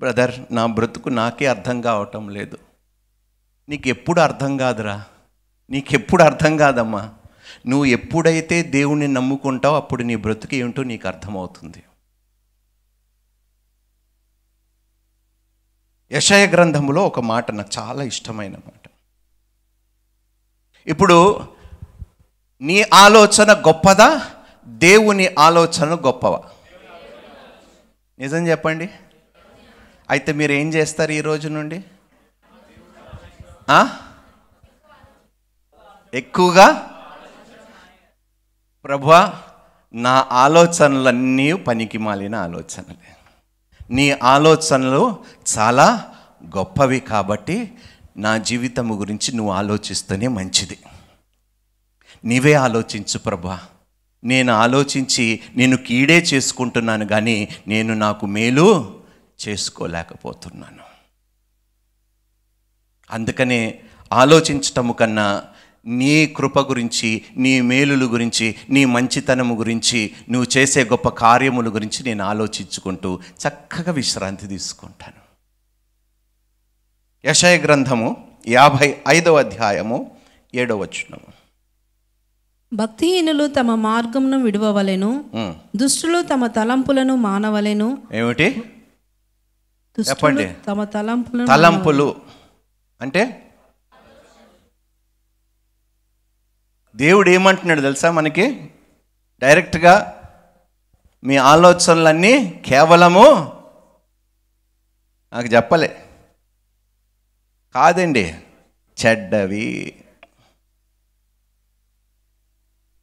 బ్రదర్ 0.00 0.34
నా 0.50 0.66
బ్రతుకు 0.66 1.08
నాకే 1.08 1.46
అర్థం 1.46 1.80
కావటం 1.80 2.28
లేదు. 2.28 2.58
నీకు 3.68 3.88
ఎప్పుడు 3.88 4.20
అర్థం 4.20 4.56
కాదురా. 4.56 5.04
నీకెప్పుడు 5.70 6.22
అర్థం 6.22 6.56
కాదమ్మా. 6.56 7.10
నువ్వు 7.66 7.84
ఎప్పుడైతే 7.84 8.62
దేవుణ్ణి 8.62 9.08
నమ్ముకుంటావో 9.08 9.76
అప్పుడు 9.76 10.02
నీ 10.02 10.16
బ్రతుకు 10.16 10.54
ఏమిటో 10.54 10.82
నీకు 10.82 11.08
అర్థమవుతుంది. 11.08 11.82
యశయ 16.12 16.46
గ్రంథములో 16.46 17.06
ఒక 17.06 17.20
మాట 17.20 17.50
నాకు 17.50 17.70
చాలా 17.78 18.02
ఇష్టమైన 18.02 18.52
మాట. 18.52 18.90
ఇప్పుడు 20.86 21.48
నీ 22.60 22.84
ఆలోచన 22.94 23.52
గొప్పదా? 23.52 24.30
దేవుని 24.66 25.34
ఆలోచన 25.38 25.94
గొప్పవా? 25.94 26.42
నిజం 28.18 28.46
చెప్పండి. 28.46 28.90
అయితే 30.10 30.32
మీరు 30.32 30.52
ఏం 30.52 30.74
చేస్తారు 30.74 31.12
ఈ 31.12 31.20
రోజు 31.20 31.48
నుండి? 31.48 31.84
ఎక్కువగా? 36.14 36.92
ప్రభువా 38.84 39.32
నా 39.94 40.28
ఆలోచనలన్నీ 40.32 41.52
పనికి 41.52 41.98
మాలిన 41.98 42.34
ఆలోచనలే. 42.34 43.16
నీ 43.90 44.10
ఆలోచనలు 44.10 45.24
చాలా 45.58 46.14
గొప్పవి 46.56 47.00
కాబట్టి 47.00 47.74
నా 48.16 48.38
జీవితము 48.38 48.94
గురించి 48.94 49.36
నువ్వు 49.36 49.52
ఆలోచిస్తేనే 49.52 50.28
మంచిది. 50.28 50.78
నీవే 52.24 52.52
ఆలోచించు 52.52 53.18
ప్రభా. 53.18 53.60
నేను 54.24 54.52
ఆలోచించి 54.52 55.40
నేను 55.56 55.76
కీడే 55.76 56.18
చేసుకుంటున్నాను 56.18 57.06
కానీ 57.06 57.48
నేను 57.68 57.94
నాకు 57.94 58.26
మేలు 58.26 59.00
చేసుకోలేకపోతున్నాను. 59.48 60.86
అందుకనే 63.10 63.80
ఆలోచించటము 64.12 64.92
కన్నా 64.92 65.44
నీ 65.86 66.26
కృప 66.26 66.58
గురించి 66.58 67.24
నీ 67.36 67.60
మేలుల 67.60 68.04
గురించి 68.04 68.54
నీ 68.70 68.84
మంచితనము 68.84 69.54
గురించి 69.54 70.12
నువ్వు 70.30 70.58
చేసే 70.58 70.84
గొప్ప 70.84 71.08
కార్యముల 71.08 71.68
గురించి 71.68 72.02
నేను 72.04 72.24
ఆలోచించుకుంటూ 72.24 73.18
చక్కగా 73.48 73.92
విశ్రాంతి 73.92 74.46
తీసుకుంటాను. 74.46 75.26
యశయ 77.28 77.56
గ్రంథము 77.58 78.26
యాభై 78.48 78.94
ఐదవ 79.08 79.38
అధ్యాయము 79.38 80.10
ఏడవ 80.54 80.78
వచనము. 80.78 81.36
భక్తిహీనులు 82.72 83.46
తమ 83.46 83.74
మార్గమును 83.74 84.38
విడవవలెను 84.42 85.24
ఉమ్. 85.34 85.54
దుష్టులు 85.76 86.22
తమ 86.22 86.46
తలంపులను 86.46 87.16
మానవలెను. 87.16 87.98
ఏమిటి? 88.12 88.62
చెప్పండి. 90.00 90.52
తమ 90.66 90.84
తలంపులను 90.84 91.46
తలంపులు 91.46 92.16
అంటే 93.00 93.45
దేవుడు 96.96 97.30
ఏమంటున్నాడు 97.30 97.80
తెలుసా 97.80 98.10
మనకి? 98.10 98.70
డైరెక్ట్గా 99.42 99.94
మీ 101.24 101.36
ఆలోచనలన్నీ 101.36 102.62
కేవలము 102.66 103.24
నాకు 105.32 105.46
చెప్పలే. 105.46 106.06
కాదండి 107.74 108.34
చెడ్డవి. 108.98 110.02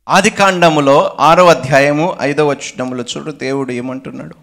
ఆది 0.08 0.30
కాండములో 0.30 1.18
ఆరో 1.20 1.48
అధ్యాయము 1.48 2.18
ఐదవ 2.22 2.50
వచనములో 2.50 3.04
చూడు 3.04 3.32
దేవుడు 3.32 3.72
ఏమంటున్నాడు? 3.72 4.36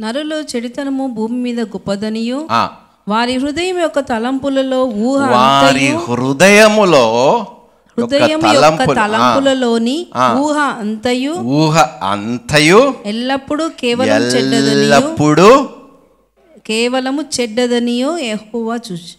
నరులు 0.00 0.36
చెడితనము 0.36 1.06
భూమి 1.14 1.36
మీద 1.36 1.60
గొప్పదనియు 1.60 2.48
ఆ, 2.50 2.83
వారి 3.06 3.34
హృదయం 3.36 3.78
యొక్క 3.84 4.00
తలంపులలో 4.10 4.78
ఊహ 5.08 5.20
వారి 5.34 5.88
హృదయములో 6.06 7.04
హృదయం 7.98 8.40
యొక్క 8.54 8.84
తలంపులలోని. 8.98 9.96
ఊహ 10.44 10.56
అంతయు 10.82 11.34
ఊహ 11.58 11.74
అంతయు 12.12 12.80
ఎల్లప్పుడూ 13.12 13.64
కేవలం 13.82 14.24
ఎల్లప్పుడూ 14.72 15.50
కేవలము 16.70 17.22
చెడ్డదనియో 17.36 18.10
యెహోవా 18.28 18.76
చూసి 18.86 19.14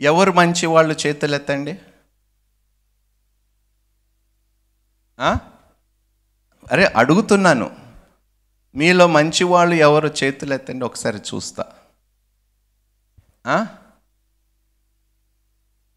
ఎవరు 0.00 0.32
మంచి 0.38 0.66
వాళ్ళు 0.74 0.94
చేతులెత్తండి? 1.02 1.72
అరే 6.66 6.84
అడుగుతున్నాను 7.00 7.66
మీలో 8.74 9.06
మంచివాళ్ళు 9.06 9.74
ఎవరు 9.74 10.08
చేతులు 10.20 10.54
ఎత్తండి 10.54 10.84
ఒకసారి 10.84 11.18
చూస్తా. 11.18 11.64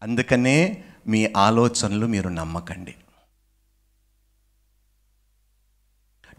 అందుకనే 0.02 0.84
మీ 1.06 1.20
ఆలోచనలు 1.36 2.06
మీరు 2.06 2.28
నమ్మకండి. 2.28 2.94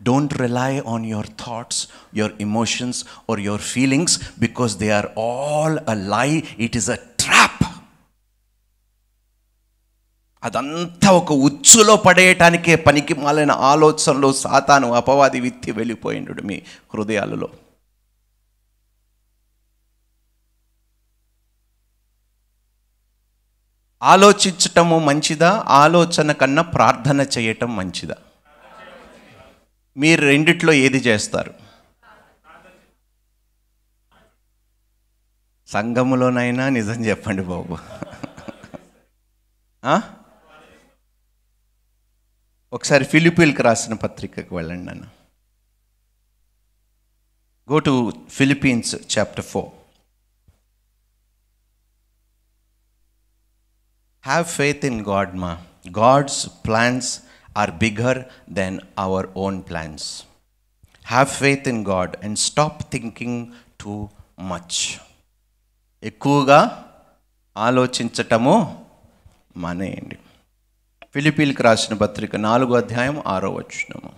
Don't 0.02 0.34
rely 0.34 0.74
on 0.88 1.06
your 1.06 1.28
thoughts 1.28 1.82
your 2.16 2.34
emotions 2.42 3.06
or 3.30 3.40
your 3.40 3.62
feelings 3.62 4.40
because 4.40 4.76
they 4.84 4.90
are 5.00 5.10
all 5.20 5.80
a 5.90 5.94
lie 5.94 6.30
it 6.66 6.78
is 6.78 6.90
a 6.90 7.00
trap 7.24 7.66
అదంతా 10.44 11.12
ఒక 11.12 11.32
ఉత్ 11.48 11.57
ఉచ్చులో 11.68 11.96
పడేయటానికే 11.96 12.76
పనికి 12.76 13.14
మాలిన 13.14 13.52
ఆలోచనలు 13.52 14.34
సాతాను 14.34 14.94
అపవాది 14.94 15.40
విత్తి 15.40 15.72
వెళ్ళిపోయిండు 15.72 16.42
మీ 16.42 16.62
హృదయాలలో. 16.94 17.50
ఆలోచించటము 24.04 25.00
మంచిదా? 25.00 25.66
ఆలోచన 25.68 26.32
కన్నా 26.32 26.62
ప్రార్థన 26.62 27.22
చేయటం 27.22 27.76
మంచిదా? 27.76 28.16
మీరు 29.98 30.22
రెండిట్లో 30.22 30.74
ఏది 30.74 30.98
చేస్తారు? 30.98 31.54
సంఘములోనైనా 35.68 36.70
నిజం 36.70 37.06
చెప్పండి 37.06 37.42
బాబు. 37.42 37.78
ఆ? 39.86 40.02
ఒకసారి 42.74 43.06
ఫిలిపీన్కి 43.06 43.62
రాసిన 43.62 43.94
పత్రికకు 43.94 44.56
వెళ్ళండి 44.56 44.86
నన్ను. 44.86 45.08
Go 47.72 47.80
to 47.80 47.94
Philippians 48.30 48.96
chapter 49.14 49.46
four 49.46 49.70
have 54.26 54.46
faith 54.46 54.86
in 54.86 55.02
God 55.02 55.36
మా 55.36 55.64
God's 56.00 56.50
plans 56.66 57.20
are 57.58 57.72
bigger 57.72 58.20
than 58.50 58.80
our 58.98 59.28
own 59.36 59.64
plans 59.70 60.24
have 61.06 61.28
faith 61.28 61.68
in 61.68 61.86
God 61.88 62.26
and 62.26 62.40
stop 62.40 62.84
thinking 62.92 63.42
too 63.82 64.10
much 64.42 65.00
ఎక్కువగా 66.04 66.62
ఆలోచించటము 67.58 68.56
మానేయండి. 69.58 70.18
ఫిలిపీలకు 71.18 71.64
రాసిన 71.64 71.96
పత్రిక 71.96 72.36
నాలుగో 72.36 72.74
అధ్యాయం 72.78 73.24
ఆరో 73.28 73.50
వచ్చినము 73.50 74.12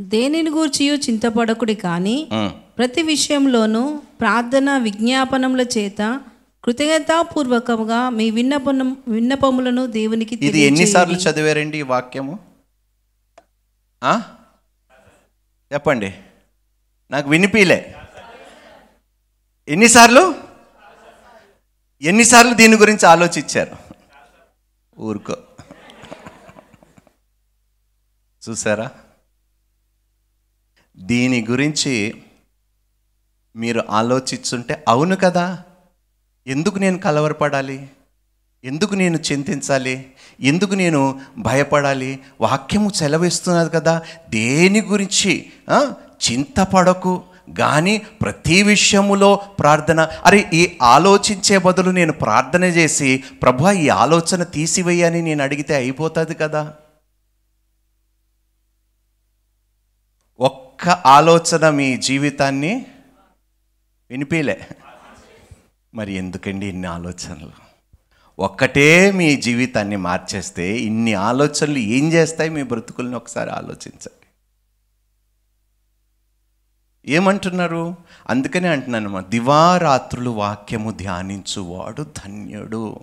దేనిని 0.00 0.50
గూర్చియు 0.50 0.94
చింతపడకుడి 0.94 1.74
కానీ 1.74 2.28
ప్రతి 2.78 3.02
విషయంలోనూ 3.02 4.02
ప్రార్థన 4.20 4.76
విజ్ఞాపనముల 4.78 5.60
చేత 5.60 6.20
కృతజ్ఞతాపూర్వకముగా 6.64 8.10
మీ 8.10 8.30
విన్నపనం 8.30 8.96
విన్నపములను 9.08 9.86
దేవునికి 9.86 10.38
ఇది. 10.42 10.60
ఎన్నిసార్లు 10.60 11.14
చదివారండి 11.14 11.78
ఈ 11.78 11.82
వాక్యము? 11.82 12.38
చెప్పండి. 15.72 16.14
నాకు 17.10 17.28
వినిపిలే 17.30 17.94
ఎన్నిసార్లు? 19.68 20.34
ఎన్నిసార్లు 22.02 22.54
దీని 22.54 22.76
గురించి 22.76 23.06
ఆలోచించారు? 23.06 23.76
ఊరుకో. 25.00 25.36
చూసారా? 28.48 28.90
దీని 30.96 31.46
గురించి 31.50 32.22
మీరు 33.56 33.82
ఆలోచిస్తుంటే 33.90 34.84
అవును 34.88 35.16
కదా? 35.16 35.62
ఎందుకు 36.46 36.78
నేను 36.78 36.98
కలవరపడాలి? 36.98 37.90
ఎందుకు 38.64 38.94
నేను 38.94 39.18
చింతించాలి? 39.32 40.12
ఎందుకు 40.40 40.74
నేను 40.74 41.20
భయపడాలి? 41.38 42.18
వాక్యము 42.40 42.90
సెలవిస్తున్నది 42.90 43.70
కదా? 43.70 44.02
దేని 44.28 44.80
గురించి 44.80 45.46
చింతపడకు. 46.30 47.22
కానీ 47.58 47.98
ప్రతి 47.98 48.62
విషయములో 48.62 49.36
ప్రార్థన. 49.36 50.08
అరే 50.24 50.50
ఈ 50.52 50.76
ఆలోచించే 50.82 51.58
బదులు 51.58 51.90
నేను 51.90 52.12
ప్రార్థన 52.12 52.64
చేసి 52.64 53.24
ప్రభు 53.42 53.70
ఈ 53.70 53.88
ఆలోచన 53.88 54.42
తీసివేయని 54.42 55.22
నేను 55.22 55.42
అడిగితే 55.42 55.74
అయిపోతుంది 55.74 56.34
కదా? 56.34 56.74
ఒక్క 60.40 60.88
ఆలోచన 60.88 61.70
మీ 61.70 61.96
జీవితాన్ని 61.96 62.86
వినిపిలే 64.10 64.68
మరి 65.94 66.12
ఎందుకండి 66.12 66.66
ఇన్ని 66.66 66.88
ఆలోచనలు? 66.88 67.50
ఒక్కటే 68.38 69.10
మీ 69.10 69.36
జీవితాన్ని 69.36 69.96
మార్చేస్తే 69.96 70.78
ఇన్ని 70.78 71.14
ఆలోచనలు 71.14 71.78
ఏం 71.78 72.12
చేస్తాయి 72.12 72.50
మీ 72.50 72.62
బ్రతుకుల్ని 72.62 73.16
ఒకసారి 73.16 73.50
ఆలోచించండి. 73.50 74.26
ఏమంటున్నారు? 77.12 77.96
అందుకనే 78.28 78.68
అంటున్నాను 78.68 79.22
దివారాత్రులు 79.22 80.30
వాక్యము 80.30 80.90
ధ్యానించువాడు 80.90 82.02
ధన్యుడు. 82.02 83.00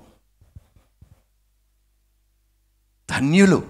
ధన్యులు. 3.11 3.63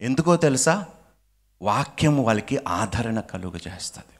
ఎందుకో 0.00 0.36
తెలుసా? 0.36 0.86
వాక్యం 1.62 2.24
వాళ్ళకి 2.24 2.58
ఆదరణ 2.68 3.20
కలుగజేస్తుంది 3.20 4.18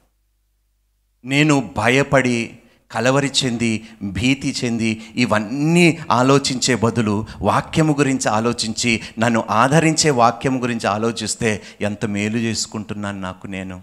నేను 1.25 1.73
భయపడి 1.77 2.59
కలవరి 2.91 3.31
చెంది 3.43 3.87
భీతి 4.01 4.55
చెంది 4.63 5.13
ఇవన్నీ 5.15 5.97
ఆలోచించే 6.11 6.75
బదులు 6.75 7.25
వాక్యము 7.41 7.93
గురించి 7.93 8.29
ఆలోచించి 8.29 9.01
నన్ను 9.19 9.43
ఆదరించే 9.49 10.09
వాక్యం 10.09 10.63
గురించి 10.63 10.87
ఆలోచిస్తే 10.87 11.61
ఎంత 11.81 12.05
మేలు 12.05 12.37
చేసుకుంటున్నాను 12.37 13.19
నాకు 13.19 13.47
నేను. 13.47 13.81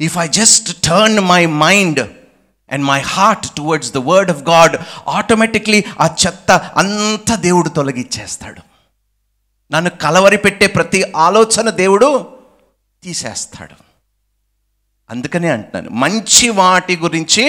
If 0.00 0.18
I 0.18 0.28
just 0.28 0.82
turn 0.82 1.20
my 1.20 1.46
mind 1.46 2.10
and 2.70 2.84
my 2.84 3.00
heart 3.00 3.56
towards 3.56 3.92
the 3.92 3.96
word 3.96 4.30
of 4.30 4.42
God 4.42 4.76
automatically 5.08 5.84
ఆ 6.00 6.14
చెత్త 6.26 6.50
అంత 6.50 7.34
దేవుడు 7.34 7.68
తొలగిచ్చేస్తాడు. 7.68 8.73
నన్ను 9.74 9.90
కలవరి 9.90 10.36
పెట్టే 10.36 10.66
ప్రతి 10.66 11.12
ఆలోచన 11.16 11.70
దేవుడు 11.70 12.26
తీసేస్తాడు. 13.02 13.76
అందుకనే 15.10 15.48
అంటున్నాను 15.48 15.90
మంచి 15.90 16.48
వాటి 16.48 16.96
గురించి 16.96 17.44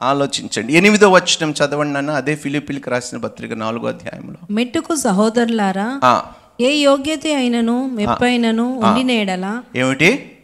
ఆలోచించండి. 0.00 0.72
ఎనిమిదో 0.72 1.10
వచనం 1.10 1.50
చదవండి 1.50 1.92
నన్ను 1.92 2.12
అదే 2.12 2.36
ఫిలిపిలికి 2.36 2.90
రాసిన 2.90 3.18
పత్రిక 3.18 3.52
నాలుగో 3.52 3.88
అధ్యాయంలో. 3.88 4.36
మెట్టుకు 4.50 4.96
సహోదరులారా 4.96 6.22
ఏ 6.60 6.70
యోగ్యత 6.74 7.26
అయినను 7.36 7.86
మెప్పైనను 7.86 8.66
ఉండినేడలా 8.78 9.64
ఏమిటి? 9.76 10.38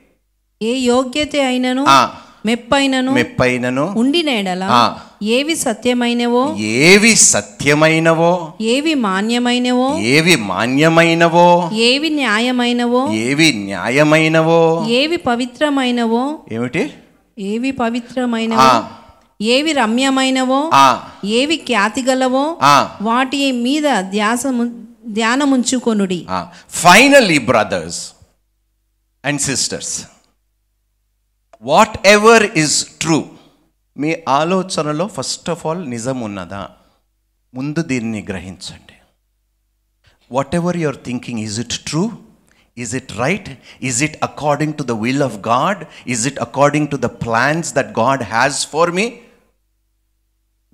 ఏ 0.62 0.72
యోగ్యత 0.79 1.37
అయినను 1.37 1.87
మెప్పైనను 2.46 3.12
మెప్పైనను 3.12 3.85
ఉండినేడలా 3.94 4.66
ఆ. 4.72 4.82
ఏవి 5.32 5.54
సత్యమైనవో 5.56 6.42
ఏవి 6.80 7.12
సత్యమైనవో 7.26 8.30
ఏవి 8.66 8.94
మాన్యమైనవో 9.04 9.88
ఏవి 10.09 10.37
మాన్యమైనవో 10.46 11.46
ఏవి 11.82 12.11
న్యాయమైనవో 12.16 13.02
ఏవి 13.22 13.48
న్యాయమైనవో 13.62 14.61
ఏవి 14.96 15.16
పవిత్రమైనవో 15.26 16.22
ఏమిటి 16.52 16.85
ఏవి 17.38 17.70
పవిత్రమైనవో 17.80 18.68
ఆ. 18.68 18.74
ఏవి 19.40 19.72
రమ్యమైనవో 19.72 20.61
ఏవి 21.38 21.56
ఖ్యాతి 21.66 22.02
గలవో. 22.02 22.44
వాటి 23.02 23.38
మీద 23.61 23.87
ధ్యాసము 24.11 24.64
ధ్యానముంచుకొనుడి 25.16 26.20
finally 26.76 27.38
brothers 27.48 27.98
and 29.24 29.40
sisters 29.40 29.94
whatever 32.06 32.42
is 32.56 32.86
true 33.00 33.24
మీ 33.96 34.16
ఆలోచనలో 34.28 35.06
ఫస్ట్ 35.06 35.50
ఆఫ్ 35.50 35.66
ఆల్ 35.66 35.90
నిజం 35.90 36.20
ఉన్నదా? 36.20 36.68
ముందు 37.54 37.82
దీన్ని 37.82 38.26
గ్రహించండి. 38.28 38.94
Whatever 40.54 40.76
your 40.76 40.96
thinking 40.96 41.38
is 41.38 41.60
it 41.60 41.72
true 41.72 42.12
is 42.78 42.94
it 42.94 43.12
right 43.18 43.58
is 43.82 44.04
it 44.04 44.16
according 44.22 44.74
to 44.74 44.82
the 44.82 44.90
will 44.90 45.22
of 45.22 45.36
God 45.36 45.84
is 46.08 46.26
it 46.26 46.38
according 46.38 46.88
to 46.88 46.96
the 46.96 47.04
plans 47.04 47.74
that 47.74 47.98
God 47.98 48.22
has 48.22 48.66
for 48.66 48.90
మీ 48.90 49.12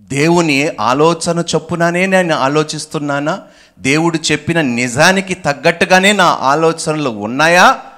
దేవుని 0.00 0.68
ఆలోచన 0.68 1.44
చొప్పుననే 1.54 2.06
నేను 2.06 2.34
ఆలోచిస్తున్నానా? 2.34 3.42
దేవుడు 3.78 4.18
చెప్పిన 4.32 4.60
నిజానికి 4.60 5.34
తగ్గట్టుగానే 5.34 6.12
నా 6.12 6.24
ఆలోచనలు 6.24 7.08
ఉన్నాయా? 7.08 7.91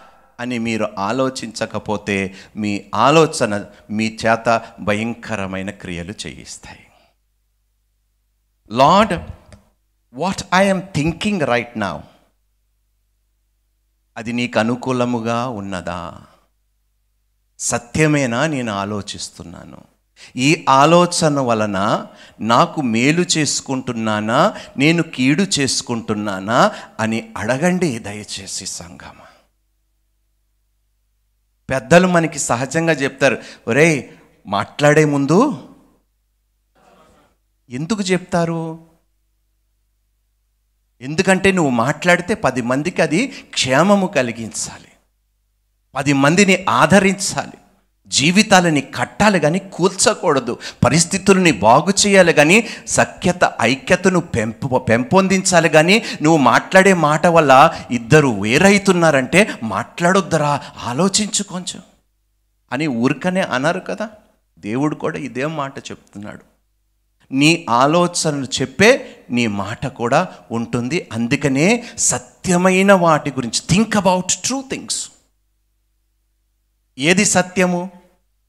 అని 0.45 0.59
మీరు 0.59 0.89
ఆలోచించకపోతే 0.99 2.35
మీ 2.57 2.85
ఆలోచన 2.95 3.65
మీ 3.91 4.19
చేత 4.27 4.63
భయంకరమైన 4.81 5.71
క్రియలు 5.71 6.15
చేయిస్తాయి. 6.27 6.87
Lord 8.71 9.21
what 10.15 10.43
I'm 10.55 10.83
thinking 10.83 11.43
right 11.43 11.79
నా 11.79 12.03
అది 14.17 14.33
నీకు 14.33 14.59
అనుకూలముగా 14.59 15.49
ఉన్నదా? 15.49 16.21
సత్యమేనా 17.59 18.47
నేను 18.47 18.73
ఆలోచిస్తున్నాను? 18.73 19.81
ఈ 20.37 20.65
ఆలోచన 20.69 21.41
వలన 21.41 22.07
నాకు 22.41 22.81
మేలు 22.81 23.25
చేసుకుంటున్నానా? 23.39 24.55
నేను 24.77 25.03
కీడు 25.03 25.47
చేసుకుంటున్నానా? 25.61 26.73
అని 27.01 27.35
అడగండి 27.37 27.99
దయచేసి 27.99 28.67
సంగమ 28.67 29.24
పెద్దలు 31.71 32.09
మనకి 32.09 32.39
సహజంగా 32.39 32.93
చెప్తారు 32.93 33.39
ఒరే 33.69 34.15
మాట్లాడే 34.47 35.05
ముందు 35.05 35.69
ఎందుకు 37.71 38.03
చెప్తారు? 38.03 38.87
ఎందుకంటే 41.01 41.53
నువ్వు 41.53 41.71
మాట్లాడితే 41.71 42.35
పది 42.35 42.63
మందికి 42.63 43.03
అది 43.03 43.27
క్షేమము 43.27 44.07
కలిగించాలి. 44.07 44.89
పది 45.95 46.13
మందిని 46.13 46.67
ఆదరించాలి. 46.69 47.64
జీవితాలని 48.07 48.81
కట్టాలి 48.81 49.41
కానీ 49.41 49.59
కూల్చకూడదు. 49.59 50.59
పరిస్థితులని 50.85 51.53
బాగు 51.53 52.07
చేయాలి 52.07 52.33
కానీ 52.33 52.69
సఖ్యత 52.87 53.53
ఐక్యతను 53.63 54.21
పెంపు 54.21 54.79
పెంపొందించాలి 54.79 55.69
కానీ 55.69 56.03
నువ్వు 56.23 56.39
మాట్లాడే 56.39 56.95
మాట 56.95 57.27
వల్ల 57.27 57.75
ఇద్దరు 57.91 58.29
వేరైతున్నారంటే 58.29 59.49
మాట్లాడొద్దరా 59.63 60.61
ఆలోచించు 60.85 61.43
కొంచెం. 61.43 61.83
అని 62.73 62.87
ఊరికనే 62.87 63.41
అన్నారు 63.41 63.81
కదా. 63.81 64.09
దేవుడు 64.59 64.95
కూడా 64.95 65.19
ఇదే 65.19 65.47
మాట 65.47 65.79
చెప్తున్నాడు. 65.79 66.41
నీ 67.35 67.67
ఆలోచనలు 67.71 68.47
చెప్పే 68.61 69.07
నీ 69.31 69.47
మాట 69.47 69.87
కూడా 69.87 70.29
ఉంటుంది. 70.51 71.09
అందుకనే 71.13 71.85
సత్యమైన 71.99 72.93
వాటి 72.93 73.31
గురించి 73.31 73.61
థింక్ 73.71 73.97
అబౌట్ 73.97 74.33
ట్రూ 74.45 74.65
థింగ్స్ 74.71 75.04
ఏది 76.99 77.25
సత్యము 77.25 77.91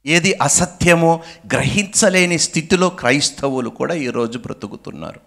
ఏది 0.06 0.34
అసత్యమో 0.34 1.22
గ్రహించలేని 1.52 2.38
స్థితిలో 2.38 2.88
క్రైస్తవులు 2.88 3.70
కూడా 3.70 3.94
ఈరోజు 3.94 4.38
బ్రతుకుతున్నారు. 4.38 5.20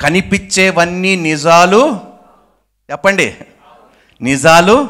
కనిపించేవన్నీ 0.00 1.16
నిజాలు 1.16 2.00
చెప్పండి. 2.90 3.36
నిజాలు 4.22 4.88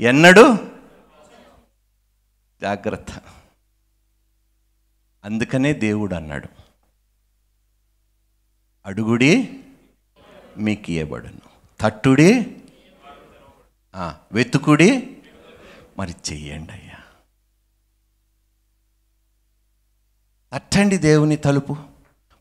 ఎన్నడు? 0.00 0.56
జాగ్రత్త. 2.62 3.12
అందుకనే 5.24 5.72
దేవుడు 5.72 6.14
అన్నాడు. 6.14 6.48
అడుగుడి 8.86 9.60
మీకు 10.58 10.90
ఇవ్వబడును 10.90 11.40
తట్టుడి 11.80 12.56
వెతుకుడి 14.32 15.16
మరి 15.98 16.14
చెయ్యండి 16.32 16.72
అయ్యా. 16.72 16.96
తట్టండి 20.52 20.96
దేవుని 20.96 21.36
తలుపు. 21.36 21.76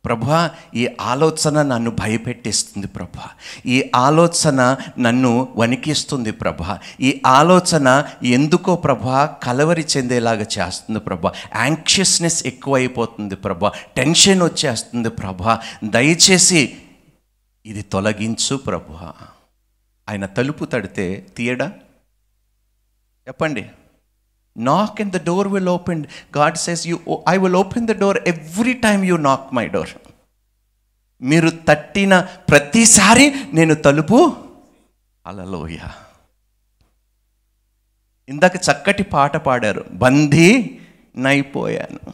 ప్రభా 0.06 0.52
ఈ 0.76 0.90
ఆలోచన 1.02 1.62
నన్ను 1.62 1.92
భయపెట్టేస్తుంది 1.92 2.88
ప్రభా. 2.88 3.30
ఈ 3.66 3.92
ఆలోచన 3.96 4.78
నన్ను 5.00 5.54
వణికిస్తుంది 5.56 6.32
ప్రభా. 6.32 6.80
ఈ 7.02 7.22
ఆలోచన 7.26 8.10
ఎందుకో 8.24 8.76
ప్రభా 8.76 9.26
కలవరి 9.44 9.88
చెందేలాగా 9.98 10.42
చేస్తుంది 10.42 11.00
ప్రభా. 11.00 11.34
యాంక్షియస్నెస్ 11.56 12.46
ఎక్కువైపోతుంది 12.46 13.36
ప్రభా. 13.36 13.72
టెన్షన్ 13.98 14.42
వచ్చేస్తుంది 14.42 15.10
ప్రభా. 15.10 15.62
దయచేసి 15.84 16.78
ఇది 17.66 17.82
తొలగించు 17.82 18.56
ప్రభా. 18.56 19.14
ఆయన 20.10 20.26
తలుపు 20.26 20.66
తడితే 20.66 21.28
తీయడా? 21.38 21.74
చెప్పండి. 23.28 23.70
Knock 24.58 25.02
and 25.02 25.14
the 25.14 25.26
door 25.26 25.48
will 25.48 25.70
open 25.70 26.06
God 26.38 26.58
says 26.58 26.88
you 26.88 27.00
I 27.30 27.38
will 27.38 27.56
open 27.56 27.88
the 27.88 27.92
door 27.92 28.18
every 28.28 28.74
time 28.74 29.06
you 29.06 29.18
knock 29.18 29.54
my 29.54 29.68
door 29.68 29.90
మీరు 31.22 31.52
తట్టిన 31.68 32.20
ప్రతిసారి 32.50 33.36
నేను 33.54 33.74
తలుపు. 33.74 34.36
అలలోయ 35.26 35.78
ఇందాక 38.30 38.56
చక్కటి 38.56 39.04
పాట 39.04 39.38
పాడారు. 39.38 39.86
బందీ 39.92 40.80
నైపోయాను. 41.16 42.14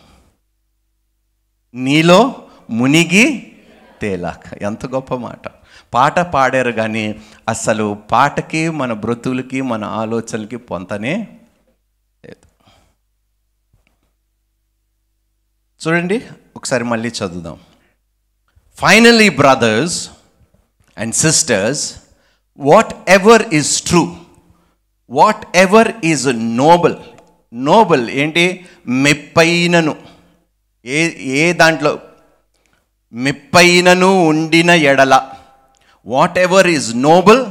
నీలో 1.76 2.48
మునిగి 2.70 3.54
తేలాక. 4.02 4.54
ఎంత 4.62 4.86
గొప్ప 4.86 5.14
మాట. 5.16 5.48
పాట 5.94 6.20
పాడారు 6.20 6.72
కానీ 6.72 7.22
అసలు 7.48 8.04
పాటకి 8.12 8.70
మన 8.70 8.94
బ్రతువులకి 8.94 9.62
మన 9.62 9.84
ఆలోచనలకి 9.84 10.58
పొంతనే 10.58 11.40
లేదు. 12.26 12.48
చూడండి 15.88 16.22
ఒకసారి 16.56 16.84
మళ్ళీ 16.84 17.10
చదువుదాం. 17.10 17.60
Finally 18.76 19.30
brothers 19.30 20.10
and 20.98 21.16
sisters 21.16 21.96
whatever 23.10 23.44
is 23.54 23.82
true 23.82 24.16
whatever 25.58 25.92
is 26.04 26.28
noble 26.58 26.96
noble 27.54 28.10
ఏంటి? 28.10 28.66
మెప్పైనను. 28.88 29.96
ఏ 30.86 31.10
ఏ 31.16 31.54
దాంట్లో? 31.54 32.00
మెప్పైనను 33.14 34.26
ఉండిన 34.26 34.70
ఎడల. 34.70 35.30
Whatever 36.46 36.68
is 36.76 36.90
noble 37.08 37.42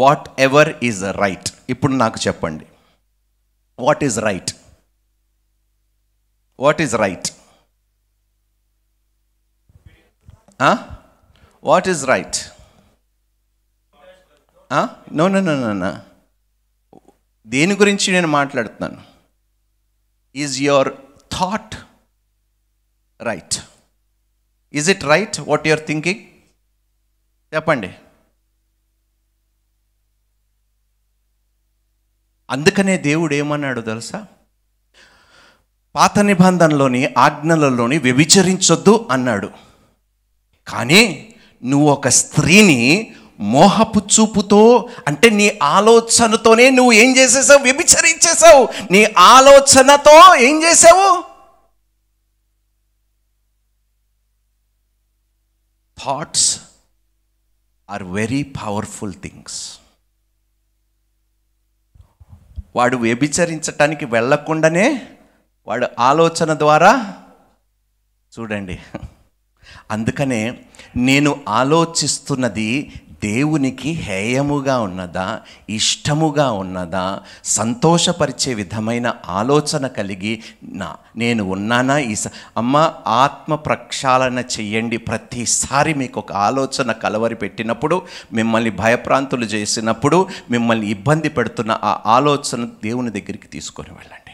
whatever 0.46 0.70
is 0.88 1.02
right 1.22 1.48
ఇప్పుడు 1.72 1.94
నాకు 2.02 2.18
చెప్పండి. 2.26 2.66
What 3.78 4.02
is 4.08 4.18
right 4.28 4.52
what 6.64 6.80
is 6.84 6.94
right 7.04 7.28
what 11.68 11.88
is 11.92 12.04
right 12.12 12.38
no 15.18 15.24
no 15.34 15.40
no 15.46 15.54
no 15.84 15.92
దేని 17.46 17.74
గురించి 17.80 18.06
నేను 18.14 18.28
మాట్లాడుతున్నాను? 18.38 19.00
Is 20.34 20.54
your 20.66 20.90
thought 21.36 21.74
right 23.28 23.56
is 24.74 24.88
it 24.94 25.04
right 25.14 25.38
what 25.50 25.66
your 25.70 25.84
thinking 25.90 26.22
చెప్పండి. 27.54 27.94
అందుకనే 32.50 32.98
దేవుడు 32.98 33.34
ఏమన్నాడు 33.34 33.80
తెలుసా? 33.80 34.26
పాత 35.94 36.18
నిబంధనలోని 36.18 37.14
ఆజ్ఞలలోని 37.18 37.98
వ్యభిచరించొద్దు 37.98 39.08
అన్నాడు. 39.10 39.50
కానీ 40.68 41.34
నువ్వు 41.64 41.90
ఒక 41.90 42.08
స్త్రీని 42.08 43.14
మోహపు 43.40 43.98
చూపుతో 43.98 44.90
అంటే 45.08 45.30
నీ 45.30 45.58
ఆలోచనతోనే 45.62 46.70
నువ్వు 46.70 46.92
ఏం 46.92 47.16
చేసేసావు? 47.16 47.58
వ్యభిచరించేసావు. 47.58 48.68
నీ 48.90 49.04
ఆలోచనతో 49.18 50.36
ఏం 50.36 50.62
చేసావు? 50.62 51.24
Thoughts 56.04 56.60
are 57.92 58.02
very 58.02 58.42
powerful 58.42 59.14
things. 59.14 59.78
వాడు 62.76 62.96
వ్యభిచరించటానికి 62.96 64.04
వెళ్ళకుండానే 64.04 65.16
వాడు 65.66 65.86
ఆలోచన 65.98 66.58
ద్వారా 66.58 67.22
చూడండి. 68.38 68.80
అందుకనే 69.90 70.66
నేను 70.96 71.44
ఆలోచిస్తున్నది 71.48 73.00
దేవునికి 73.24 73.90
హేయముగా 73.90 74.80
ఉన్నదా 74.80 75.40
ఇష్టముగా 75.68 76.52
ఉన్నదా 76.52 77.20
సంతోషపరిచే 77.44 78.54
విధమైన 78.54 79.14
ఆలోచన 79.26 79.86
కలిగి 79.86 80.42
నా 80.64 80.96
నేను 81.16 81.44
ఉన్నానా? 81.44 81.98
ఈ 81.98 82.14
స- 82.14 82.28
అమ్మ 82.56 82.94
ఆత్మ 83.06 83.54
ప్రక్షాళన 83.54 84.38
చెయ్యండి. 84.38 84.96
ప్రతిసారి 84.96 85.94
మీకు 85.94 86.20
ఒక 86.20 86.32
ఆలోచన 86.32 86.92
కలవరి 86.92 87.34
పెట్టినప్పుడు 87.34 88.02
మిమ్మల్ని 88.32 88.70
భయప్రాంతులు 88.70 89.44
చేసినప్పుడు 89.44 90.28
మిమ్మల్ని 90.50 90.88
ఇబ్బంది 90.88 91.28
పెడుతున్న 91.28 91.80
ఆ 91.84 92.02
ఆలోచన 92.06 92.64
దేవుని 92.64 93.10
దగ్గరికి 93.10 93.48
తీసుకొని 93.48 93.90
వెళ్ళండి. 93.90 94.32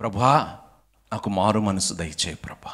ప్రభా 0.00 0.56
నాకు 1.12 1.30
మారు 1.30 1.60
మనసు 1.60 1.94
దయచే 1.94 2.34
ప్రభా. 2.34 2.70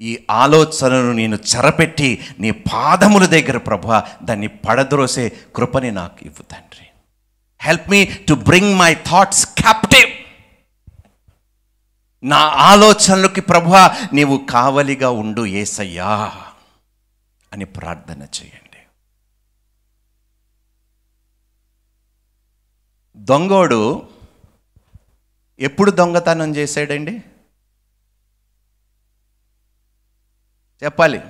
ఈ 0.00 0.26
ఆలోచనను 0.30 1.12
నేను 1.12 1.36
చెరపెట్టి 1.36 2.28
నీ 2.38 2.50
పాదముల 2.50 3.26
దగ్గర 3.26 3.56
ప్రభా 3.56 4.18
దాన్ని 4.22 4.46
పడద్రోసే 4.46 5.28
కృపని 5.56 5.90
నాకు 5.92 6.16
ఇవ్వు 6.22 6.42
తండ్రి. 6.42 6.86
Help 7.60 7.90
me 7.90 8.04
to 8.28 8.34
bring 8.34 8.74
my 8.78 8.94
thoughts 8.94 9.46
captive 9.46 10.10
నా 12.24 12.36
ఆలోచనలకి 12.36 13.40
ప్రభు 13.40 13.70
నీవు 14.14 14.46
కావలిగా 14.50 15.10
ఉండు 15.10 15.46
ఏసయ్యా 15.46 16.36
అని 17.52 17.64
ప్రార్థన 17.64 18.22
చేయండి. 18.22 18.80
దొంగోడు 23.16 24.08
ఎప్పుడు 25.58 25.90
దొంగతనం 25.90 26.56
చేశాడండి? 26.56 27.22
చెప్పాలి. 30.82 31.20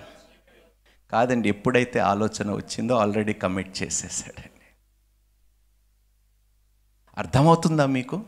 కాదండి 1.10 1.48
ఎప్పుడైతే 1.48 1.98
ఆలోచన 1.98 2.50
వచ్చిందో 2.50 2.94
ఆల్రెడీ 2.94 3.32
కమిట్ 3.32 3.82
చేసేసాడండి. 3.82 4.64
అర్థమవుతుందా 7.18 7.86
మీకు? 7.86 8.24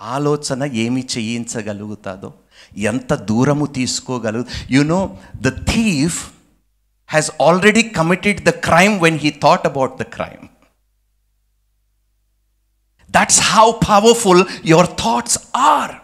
ఆలోచన 0.00 0.64
ఏమి 0.64 1.08
చేయించగలుగుతాదో 1.18 2.34
ఎంత 2.76 3.14
దూరము 3.14 3.66
తీసుకోగలుగు 3.66 4.44
you 4.70 4.82
know 4.82 5.18
the 5.40 5.48
thief 5.48 6.30
has 7.06 7.30
already 7.42 7.82
committed 7.82 8.40
the 8.40 8.50
crime 8.50 9.00
when 9.02 9.18
he 9.18 9.30
thought 9.42 9.66
about 9.66 9.96
the 9.96 10.02
crime 10.02 10.48
that's 13.10 13.40
how 13.40 13.70
powerful 13.88 14.44
your 14.64 14.86
thoughts 14.86 15.38
are 15.56 15.94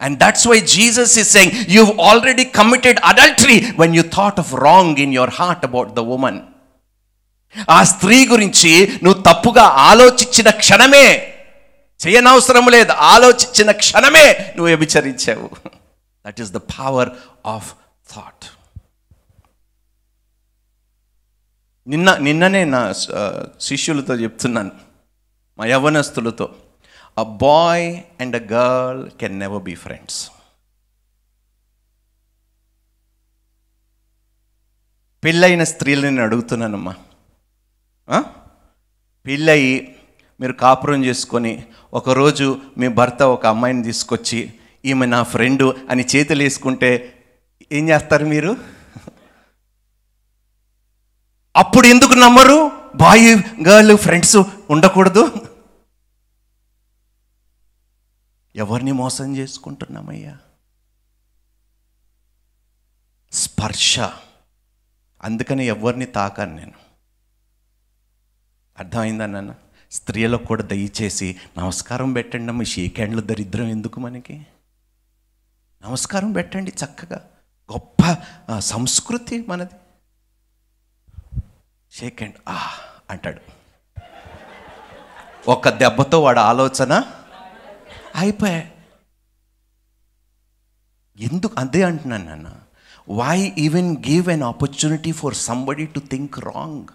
and 0.00 0.18
that's 0.18 0.46
why 0.48 0.60
Jesus 0.60 1.18
is 1.18 1.32
saying 1.32 1.52
you 1.68 1.82
already 2.00 2.44
committed 2.44 3.00
adultery 3.04 3.58
when 3.78 3.96
you 3.96 4.02
thought 4.02 4.40
of 4.40 4.54
wrong 4.54 4.98
in 4.98 5.14
your 5.14 5.34
heart 5.34 5.64
about 5.64 5.90
the 5.90 5.98
women 5.98 6.40
ఆ 7.68 7.84
స్త్రీ 7.84 8.28
గురించి 8.28 8.72
నువ్వు 9.02 9.22
తప్పుగా 9.22 9.62
ఆలోచించిన 9.62 10.50
క్షణమే 10.50 11.06
చేయనవసరం 12.00 12.68
లేదు 12.68 12.92
ఆలోచించిన 12.92 13.70
క్షణమే 13.70 14.26
నువ్వు 14.56 14.64
వ్యభిచరించావు. 14.64 15.48
That 16.26 16.40
is 16.40 16.52
the 16.52 16.56
power 16.56 17.10
of 17.46 17.68
thought 18.14 18.44
నిన్న 21.86 22.16
నిన్ననే 22.16 22.64
నా 22.64 22.80
శిష్యులతో 23.60 24.14
చెప్తున్నాను 24.14 24.70
మా 25.58 25.66
యవనస్తులతో 25.66 26.46
a 27.16 27.22
boy 27.22 27.86
and 28.20 28.36
a 28.36 28.42
girl 28.52 29.00
can 29.20 29.38
never 29.38 29.62
be 29.62 29.74
friends 29.74 30.18
పెళ్ళైన 35.22 35.62
స్త్రీలని 35.64 36.10
నేను 36.10 36.22
అడుగుతున్నానమ్మా. 36.22 36.94
పెళ్ళయి 39.26 39.72
మీరు 40.40 40.52
కాపురం 40.52 41.00
చేసుకొని 41.04 41.52
ఒకరోజు 41.94 42.46
మీ 42.78 42.88
భర్త 42.88 43.22
ఒక 43.34 43.46
అమ్మాయిని 43.46 43.82
తీసుకొచ్చి 43.82 44.40
ఈమె 44.84 45.06
నా 45.06 45.22
ఫ్రెండు 45.22 45.66
అని 45.90 46.04
చేతులు 46.12 46.42
వేసుకుంటే 46.42 46.90
ఏం 47.72 47.84
చేస్తారు 47.88 48.24
మీరు? 48.24 48.52
అప్పుడు 51.56 51.86
ఎందుకు 51.86 52.14
నమ్మరు? 52.14 52.58
బాయ్ 52.94 53.28
గర్ల్ 53.68 53.96
ఫ్రెండ్స్ 53.98 54.36
ఉండకూడదు. 54.70 55.24
ఎవరిని 58.56 58.92
మోసం 58.92 59.36
చేసుకుంటున్నామయ్యా? 59.36 60.38
స్పర్శ. 63.32 64.00
అందుకని 65.22 65.64
ఎవరిని 65.64 66.06
తాకాను 66.06 66.56
నేను. 66.56 66.72
అర్థమైందా 68.78 69.26
నాన్న? 69.26 69.54
స్త్రీలకు 69.90 70.44
కూడా 70.44 70.62
దయచేసి 70.62 71.36
నమస్కారం 71.58 72.12
పెట్టండి 72.12 72.48
అమ్మ. 72.48 72.62
షేక్ 72.62 72.94
హ్యాండ్లు 72.96 73.20
దరిద్రం 73.20 73.66
ఎందుకు 73.66 74.00
మనకి? 74.00 74.46
నమస్కారం 75.82 76.32
పెట్టండి 76.32 76.72
చక్కగా. 76.84 77.30
గొప్ప 77.72 78.16
సంస్కృతి 78.58 79.44
మనది. 79.48 79.74
షేక్ 81.92 82.22
హ్యాండ్ 82.22 82.36
ఆ 82.48 82.70
అంటాడు. 83.10 83.40
ఒక 85.48 85.68
దెబ్బతో 85.68 86.22
వాడు 86.22 86.40
ఆలోచన 86.40 87.19
అయిపోయా 88.16 88.66
ఎందుకు? 91.18 91.54
అదే 91.58 91.82
అంటున్నాను 91.82 92.24
నాన్న. 92.24 92.54
Why 93.08 93.52
even 93.58 93.96
give 93.96 94.28
an 94.28 94.42
opportunity 94.42 95.12
for 95.12 95.34
somebody 95.34 95.86
to 95.86 96.00
think 96.00 96.38
wrong 96.38 96.86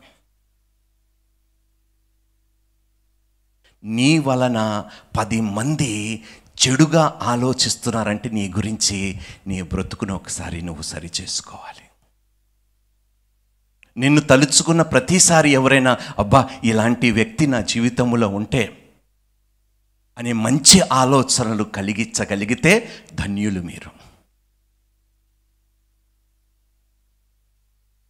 నీ 3.84 4.19
వలన 4.19 4.86
పది 5.17 5.41
మంది 5.41 6.23
చెడుగా 6.67 7.19
ఆలోచిస్తున్నారంటే 7.21 8.30
నీ 8.30 8.49
గురించి 8.49 9.19
నీ 9.47 9.62
బ్రతుకును 9.62 10.15
ఒకసారి 10.15 10.62
నువ్వు 10.62 10.82
సరి 10.82 11.12
చేసుకోవాలి. 11.21 11.82
నిన్ను 13.97 14.21
తలుచుకున్న 14.21 14.82
ప్రతిసారి 14.82 15.49
ఎవరైనా 15.49 15.97
అబ్బా 16.19 16.49
ఇలాంటి 16.63 17.12
వ్యక్తి 17.12 17.47
నా 17.47 17.62
జీవితంలో 17.62 18.28
ఉంటే 18.28 18.85
అనే 20.17 20.34
మంచి 20.34 20.82
ఆలోచనలు 20.93 21.63
కలిగించగలిగితే 21.63 22.73
ధన్యులు 23.13 23.62
మీరు. 23.62 23.89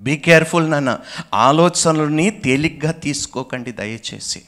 బీ 0.02 0.18
కేర్ఫుల్ 0.18 0.72
నాన్న. 0.72 1.00
ఆలోచనలని 1.34 2.30
తేలిగ్గా 2.30 2.92
తీసుకోకండి 2.92 3.72
దయచేసి. 3.72 4.42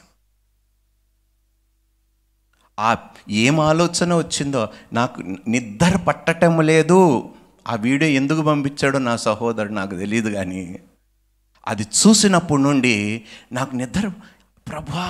ఆ 2.78 2.90
ఏం 3.30 3.60
ఆలోచన 3.60 4.14
వచ్చిందో 4.14 4.70
నాకు 4.94 5.22
నిద్ర 5.48 5.98
పట్టటం 5.98 6.62
లేదు. 6.62 7.00
ఆ 7.68 7.76
వీడియో 7.76 8.12
ఎందుకు 8.12 8.42
పంపించాడో 8.42 9.00
నా 9.00 9.16
సహోదరుడు 9.18 9.74
నాకు 9.74 9.96
తెలియదు 9.96 10.30
కానీ 10.30 10.80
అది 11.68 11.84
చూసినప్పటి 11.84 12.62
నుండి 12.62 13.26
నాకు 13.52 13.76
నిద్ర 13.76 14.08
ప్రభా! 14.68 15.08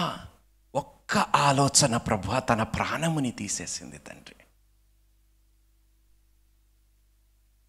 ఒక్క 1.10 1.18
ఆలోచన 1.36 1.98
ప్రభా 1.98 2.40
తన 2.40 2.64
ప్రాణముని 2.64 3.32
తీసేసింది 3.32 3.98
తండ్రి. 3.98 4.36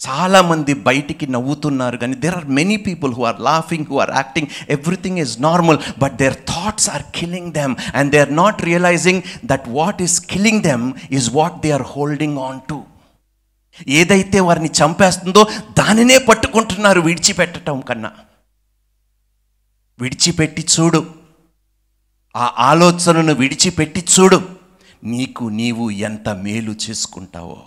చాలామంది 0.07 0.75
బయటికి 0.75 1.27
నవ్వుతున్నారు 1.27 1.97
కానీ 1.97 2.15
there 2.15 2.35
are 2.35 2.47
many 2.47 2.77
people 2.77 3.15
who 3.15 3.25
are 3.25 3.41
laughing 3.41 3.87
who 3.91 3.99
are 3.99 4.11
acting 4.11 4.47
everything 4.69 5.19
is 5.19 5.43
normal 5.43 5.79
but 5.99 6.17
their 6.17 6.35
thoughts 6.35 6.91
are 6.91 7.03
killing 7.15 7.53
them 7.53 7.77
and 7.95 8.13
they 8.13 8.19
are 8.19 8.37
not 8.37 8.63
realizing 8.63 9.23
that 9.45 9.69
what 9.69 10.03
is 10.03 10.21
killing 10.21 10.63
them 10.63 10.93
is 11.11 11.31
what 11.35 11.61
they 11.61 11.71
are 11.71 11.83
holding 11.83 12.39
on 12.39 12.61
to 12.69 12.85
ఏదైతే 13.89 14.41
వారిని 14.41 14.69
చంపేస్తుందో 14.69 15.45
దానినే 15.79 16.19
పట్టుకుంటున్నారు 16.19 17.01
విడిచిపెట్టడం 17.01 17.81
కన్నా. 17.81 18.13
విడిచిపెట్టి 20.01 20.67
చూడు 20.81 21.18
ఆ 22.39 22.45
ఆలోచనను 22.59 23.35
విడిచిపెట్టి 23.35 24.01
చూడు 24.15 24.39
నీకు 25.05 25.45
నీవు 25.45 25.91
ఎంత 25.91 26.29
మేలు 26.29 26.73
చేసుకుంటావో. 26.85 27.59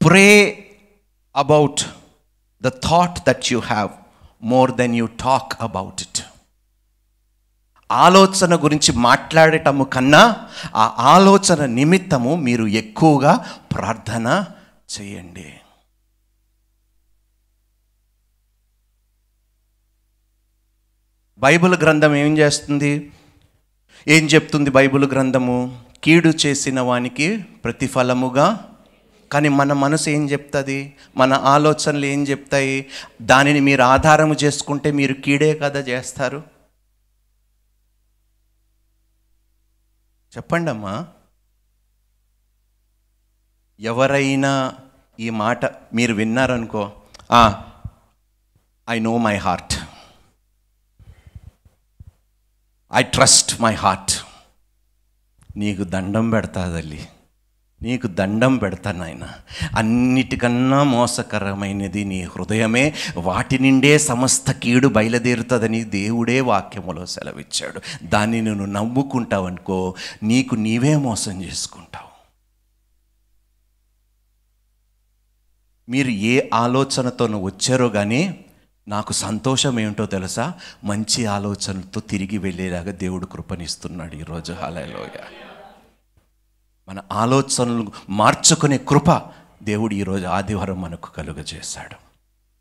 Pray 0.00 0.26
about 1.36 1.80
the 2.62 2.68
thought 2.68 3.18
that 3.28 3.52
you 3.52 3.58
have 3.58 3.90
more 4.42 4.72
than 4.72 4.94
you 4.94 5.06
talk 5.06 5.52
about 5.60 6.02
it 6.02 6.20
ఆలోచన 7.90 8.52
గురించి 8.64 8.92
మాట్లాడటము 8.92 9.84
కన్నా 9.84 10.22
ఆ 10.74 10.84
ఆలోచన 11.12 11.66
నిమిత్తము 11.78 12.36
మీరు 12.36 12.66
ఎక్కువగా 12.82 13.32
ప్రార్థన 13.74 14.26
చేయండి. 14.94 15.48
బైబిల్ 21.38 21.74
గ్రంథం 21.74 22.14
ఏం 22.14 22.38
చేస్తుంది? 22.38 23.12
ఏం 24.08 24.26
చెప్తుంది 24.26 24.70
బైబిల్ 24.70 25.04
గ్రంథము? 25.04 25.82
కీడు 26.04 26.32
చేసిన 26.46 26.80
వానికి 26.80 27.38
ప్రతిఫలముగా. 27.64 28.74
కానీ 29.32 29.48
మన 29.48 29.72
మనసు 29.72 30.10
ఏం 30.10 30.30
చెప్తుంది? 30.30 30.96
మన 31.16 31.32
ఆలోచనలు 31.32 32.06
ఏం 32.06 32.26
చెప్తాయి? 32.26 32.86
దానిని 33.22 33.60
మీరు 33.60 33.82
ఆధారము 33.82 34.36
చేసుకుంటే 34.44 34.90
మీరు 34.90 35.14
కీడే 35.14 35.54
కదా 35.54 35.80
చేస్తారు? 35.80 36.42
చెప్పండి 40.36 40.70
అమ్మా. 40.70 41.06
ఎవరైనా 43.80 44.74
ఈ 45.20 45.30
మాట 45.30 45.64
మీరు 45.94 46.14
విన్నారనుకో 46.14 46.92
I 48.90 48.98
know 48.98 49.18
my 49.18 49.36
heart 49.36 49.77
I 52.94 53.02
trust 53.02 53.60
my 53.60 53.74
heart 53.74 54.12
నీకు 55.56 55.84
దండం 55.84 56.30
పెడతా 56.30 56.80
తల్లి. 56.80 57.08
నీకు 57.82 58.06
దండం 58.06 58.56
పెడతా 58.56 58.92
నాయన. 58.92 59.28
అన్నిటికన్నా 59.76 60.82
మోసకరమైనది 60.82 62.04
నీ 62.04 62.22
హృదయమే. 62.22 62.94
వాటి 63.16 63.58
నిండే 63.58 63.98
సమస్త 63.98 64.50
కీడు 64.50 64.88
బయలుదేరుతుందని 64.88 65.84
దేవుడే 65.84 66.40
వాక్యములో 66.40 67.06
సెలవిచ్చాడు. 67.06 67.80
దాన్ని 68.02 68.42
నువ్వు 68.42 68.66
నమ్ముకుంటావనుకో 68.66 69.94
నీకు 70.22 70.54
నీవే 70.54 70.96
మోసం 70.96 71.42
చేసుకుంటావు. 71.42 72.08
మీరు 75.90 76.08
ఏ 76.08 76.40
ఆలోచనతో 76.54 77.24
వచ్చారో 77.24 77.88
కానీ 77.88 78.44
నాకు 78.88 79.12
సంతోషం 79.12 79.80
ఏమిటో 79.80 80.06
తెలుసా? 80.06 80.52
మంచి 80.84 81.26
ఆలోచనలతో 81.26 82.00
తిరిగి 82.00 82.38
వెళ్ళేలాగా 82.38 82.92
దేవుడు 82.92 83.26
కృపనిస్తున్నాడు 83.26 84.16
ఈరోజు. 84.16 84.52
హాలలోయ 84.52 85.20
మన 86.88 87.00
ఆలోచనలు 87.12 87.92
మార్చుకునే 88.10 88.78
కృప 88.78 89.22
దేవుడు 89.62 89.94
ఈరోజు 89.94 90.24
ఆదివారం 90.24 90.82
మనకు 90.82 91.10
కలుగజేశాడు. 91.10 91.96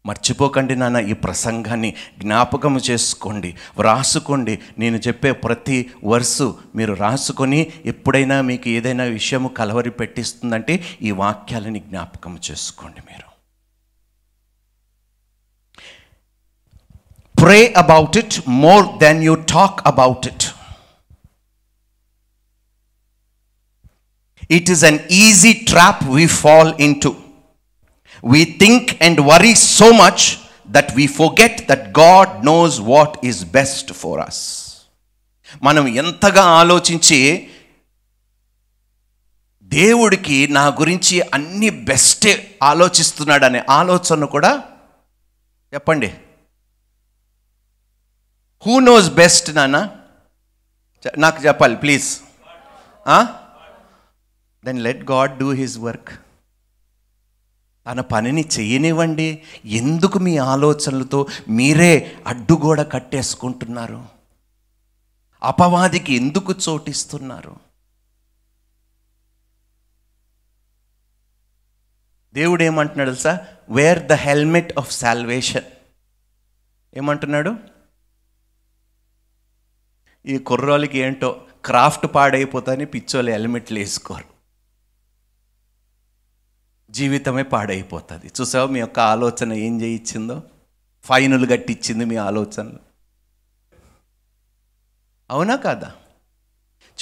మర్చిపోకండి 0.07 0.75
నాన్న 0.75 0.97
ఈ 0.97 1.13
ప్రసంగాన్ని 1.13 1.95
జ్ఞాపకం 2.19 2.77
చేసుకోండి 2.77 3.55
వ్రాసుకోండి. 3.77 4.59
నేను 4.79 4.97
చెప్పే 4.97 5.31
ప్రతి 5.31 5.91
వర్సు 6.05 6.59
మీరు 6.75 6.93
రాసుకొని 6.93 7.67
ఎప్పుడైనా 7.85 8.41
మీకు 8.41 8.69
ఏదైనా 8.69 9.03
విషయము 9.03 9.47
కలవరి 9.47 9.89
పెట్టిస్తుందంటే 9.89 10.83
ఈ 11.01 11.11
వాక్యాలని 11.11 11.79
జ్ఞాపకం 11.79 12.39
చేసుకోండి 12.51 13.01
మీరు. 13.07 13.26
Pray 17.47 17.59
about 17.83 18.17
it 18.17 18.35
more 18.47 18.85
than 18.97 19.23
you 19.23 19.35
talk 19.35 19.77
about 19.85 20.27
it 20.31 20.45
it 24.49 24.69
is 24.69 24.83
an 24.83 24.99
easy 24.99 25.53
trap 25.53 26.03
we 26.17 26.25
fall 26.27 26.73
into 27.01 27.11
we 28.23 28.43
think 28.59 29.03
and 29.03 29.21
worry 29.31 29.53
so 29.55 29.91
much 30.03 30.23
that 30.71 30.93
we 30.93 31.07
forget 31.07 31.67
that 31.67 31.85
God 31.99 32.45
knows 32.45 32.79
what 32.93 33.25
is 33.25 33.43
best 33.57 33.91
for 33.93 34.19
us 34.19 34.41
మనం 35.63 35.87
ఎంతగా 35.87 36.43
ఆలోచించి 36.61 37.19
దేవుడికి 39.63 40.47
నా 40.47 40.67
గురించి 40.79 41.15
అన్ని 41.33 41.69
బెస్టే 41.69 42.33
ఆలోచిస్తున్నాడనే 42.63 43.61
ఆలోచన 43.69 44.25
కూడా 44.25 44.51
చెప్పండి. 45.73 46.09
హూ 48.65 48.79
నోస్ 48.79 49.09
బెస్ట్ 49.09 49.49
నాన్న 49.55 49.79
నాకు 51.17 51.39
చెప్పాలి 51.45 51.75
please 51.75 52.07
then 54.65 54.79
let 54.85 55.03
God 55.11 55.37
do 55.37 55.49
his 55.59 55.77
work 55.79 56.09
తన 57.87 58.01
పనిని 58.01 58.43
చేయనివ్వండి. 58.55 59.27
ఎందుకు 59.65 60.17
మీ 60.19 60.33
ఆలోచనలతో 60.53 61.19
మీరే 61.49 61.91
అడ్డుగోడ 62.27 62.81
కట్టేసుకుంటున్నారు? 62.93 64.01
అపవాదికి 65.43 66.11
ఎందుకు 66.13 66.51
చోటిస్తున్నారు? 66.65 67.55
దేవుడు 72.33 72.63
ఏమంటున్నాడు 72.63 73.09
తెలుసా? 73.09 73.33
Wear 73.69 73.99
the 74.07 74.13
helmet 74.25 74.73
of 74.77 74.91
salvation 74.91 75.67
ఏమంటున్నాడు? 76.97 77.76
ఈ 80.25 80.37
కుర్రోళ్ళకి 80.37 80.97
ఏంటో 80.97 81.41
క్రాఫ్ట్ 81.65 82.15
పాడైపోతాని 82.15 82.85
పిచ్చోళ్ళు 82.85 83.31
హెల్మెట్లు 83.31 83.79
వేసుకోరు. 83.79 84.37
జీవితమే 86.91 87.43
పాడైపోతుంది. 87.43 88.31
చూసావు 88.41 88.67
మీ 88.67 88.79
యొక్క 88.79 88.99
ఆలోచన 88.99 89.53
ఏం 89.53 89.81
చేయించిందో 89.81 90.43
ఫైనులు 91.03 91.45
గట్టిచ్చింది 91.45 92.05
మీ 92.05 92.15
ఆలోచనలు. 92.15 92.79
అవునా 95.31 95.55
కాదా? 95.55 95.91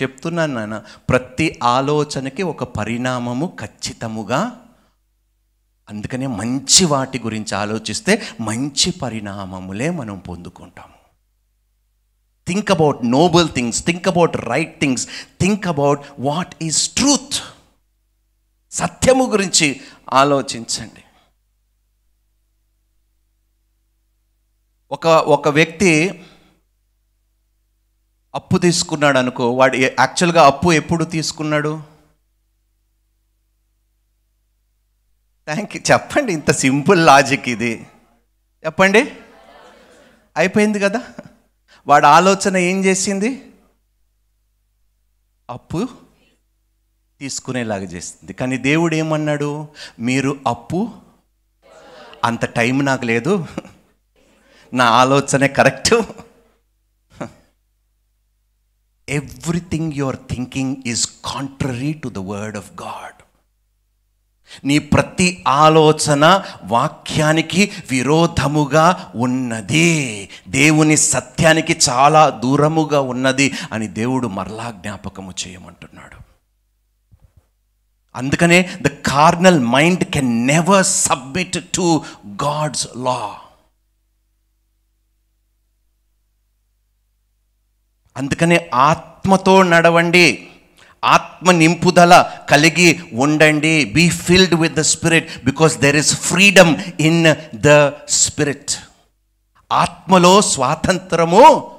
చెప్తున్నాను 0.02 0.54
నాన్న 0.54 0.84
ప్రతి 1.10 1.60
ఆలోచనకి 1.64 2.44
ఒక 2.44 2.64
పరిణామము 2.64 3.58
ఖచ్చితముగా 3.62 4.62
అందుకనే 5.90 6.28
మంచి 6.28 6.86
వాటి 6.86 7.20
గురించి 7.20 7.56
ఆలోచిస్తే 7.56 8.22
మంచి 8.42 8.92
పరిణామములే 8.92 9.90
మనం 9.90 10.20
పొందుకుంటాం. 10.20 10.95
Think 12.48 12.72
about 12.72 12.98
noble 13.04 13.50
things 13.50 13.86
think 13.86 14.08
about 14.08 14.38
right 14.38 14.80
things 14.80 15.08
think 15.42 15.68
about 15.68 16.06
what 16.20 16.56
is 16.62 16.90
truth 16.90 17.34
సత్యము 18.72 19.26
గురించి 19.26 19.82
ఆలోచించండి. 20.14 21.04
ఒక 24.92 25.08
ఒక 25.08 25.48
వ్యక్తి 25.48 26.24
అప్పు 28.36 28.58
తీసుకున్నాడు 28.58 29.18
అనుకో 29.18 29.52
వాడు 29.52 29.76
యాక్చువల్గా 29.76 30.46
అప్పు 30.46 30.74
ఎప్పుడు 30.74 31.04
తీసుకున్నాడు? 31.04 31.84
థ్యాంక్ 35.46 35.76
యూ 35.76 35.82
చెప్పండి 35.92 36.34
ఇంత 36.34 36.52
సింపుల్ 36.52 37.06
లాజిక్ 37.06 37.50
ఇది. 37.50 37.88
చెప్పండి. 38.66 39.12
అయిపోయింది 40.38 40.80
కదా? 40.80 41.02
వాడు 41.88 42.06
ఆలోచన 42.06 42.58
ఏం 42.58 42.86
చేసింది? 42.86 43.52
అప్పు 45.50 45.88
తీసుకునేలాగా 47.20 47.84
చేస్తుంది 47.84 48.34
కానీ 48.34 48.58
దేవుడు 48.58 48.96
ఏమన్నాడు? 48.96 49.68
మీరు 50.00 50.40
అప్పు? 50.48 50.92
అంత 52.24 52.46
టైం 52.46 52.86
నాకు 52.86 53.06
లేదు. 53.06 53.46
నా 54.74 54.86
ఆలోచనే 54.86 55.48
correct. 55.48 55.96
Everything 59.10 59.94
your 59.94 60.18
thinking 60.30 60.76
is 60.86 61.08
contrary 61.26 61.94
to 61.94 62.10
the 62.10 62.18
word 62.18 62.58
of 62.58 62.72
God 62.82 63.15
నీ 64.64 64.80
ప్రతి 64.80 65.44
ఆలోచన 65.48 66.42
వాక్యానికి 66.64 67.72
విరోధముగా 67.92 69.12
ఉన్నది. 69.16 70.30
దేవుని 70.48 70.98
సత్యానికి 70.98 71.78
చాలా 71.90 72.30
దూరముగా 72.30 73.00
ఉన్నది 73.00 73.54
అని 73.72 73.88
దేవుడు 73.88 74.28
మరలా 74.28 74.72
జ్ఞాపకము 74.72 75.34
చేయమంటున్నాడు. 75.48 76.16
అందుకనే 78.16 78.70
the 78.82 78.88
carnal 78.88 79.60
mind 79.60 80.04
can 80.04 80.48
never 80.48 80.86
submit 80.86 81.74
to 81.76 82.04
God's 82.28 82.88
law 82.98 83.40
అందుకనే 88.18 88.70
ఆత్మతో 88.74 89.64
నడవండి. 89.64 90.48
ఆత్మ 91.06 91.52
నింపుదల 91.52 92.32
కలిగి 92.50 93.10
ఉండండి. 93.14 93.86
Be 93.86 94.10
filled 94.10 94.54
with 94.54 94.74
the 94.74 94.82
spirit 94.82 95.46
because 95.46 95.78
there 95.78 95.96
is 95.96 96.16
freedom 96.16 97.02
in 97.02 97.36
the 97.56 97.92
spirit 98.10 98.72
ఆత్మలో 99.72 100.42
స్వాతంత్రము 100.42 101.78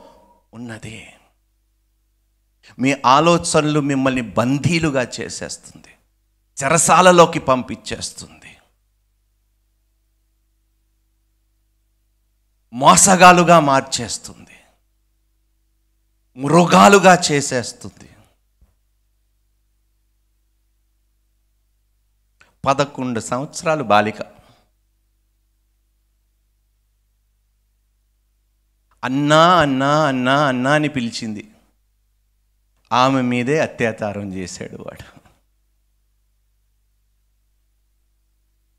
ఉన్నది. 0.54 1.08
మీ 2.78 2.96
ఆలోచనలు 3.06 3.80
మిమ్మల్ని 3.80 4.20
బందీలుగా 4.20 5.08
చేసేస్తుంది. 5.20 5.88
చెరసాలలోకి 6.64 7.38
పంపించేస్తుంది. 7.38 8.56
మోసగాలుగా 12.72 13.60
మార్చేస్తుంది. 13.60 14.56
మృగాలుగా 16.36 17.22
చేసేస్తుంది. 17.32 18.05
పదకొండు 22.66 23.20
సంవత్సరాలు 23.20 23.82
బాలిక. 23.82 24.22
అన్నా 29.04 29.58
అన్నా 29.58 30.06
అన్నా 30.06 30.46
అన్నా 30.46 30.72
అని 30.72 30.88
పిలిచింది. 30.88 31.52
ఆమె 32.92 33.22
మీదే 33.22 33.60
అత్యాచారం 33.60 34.34
చేశాడు 34.34 34.76
వాడు. 34.76 35.20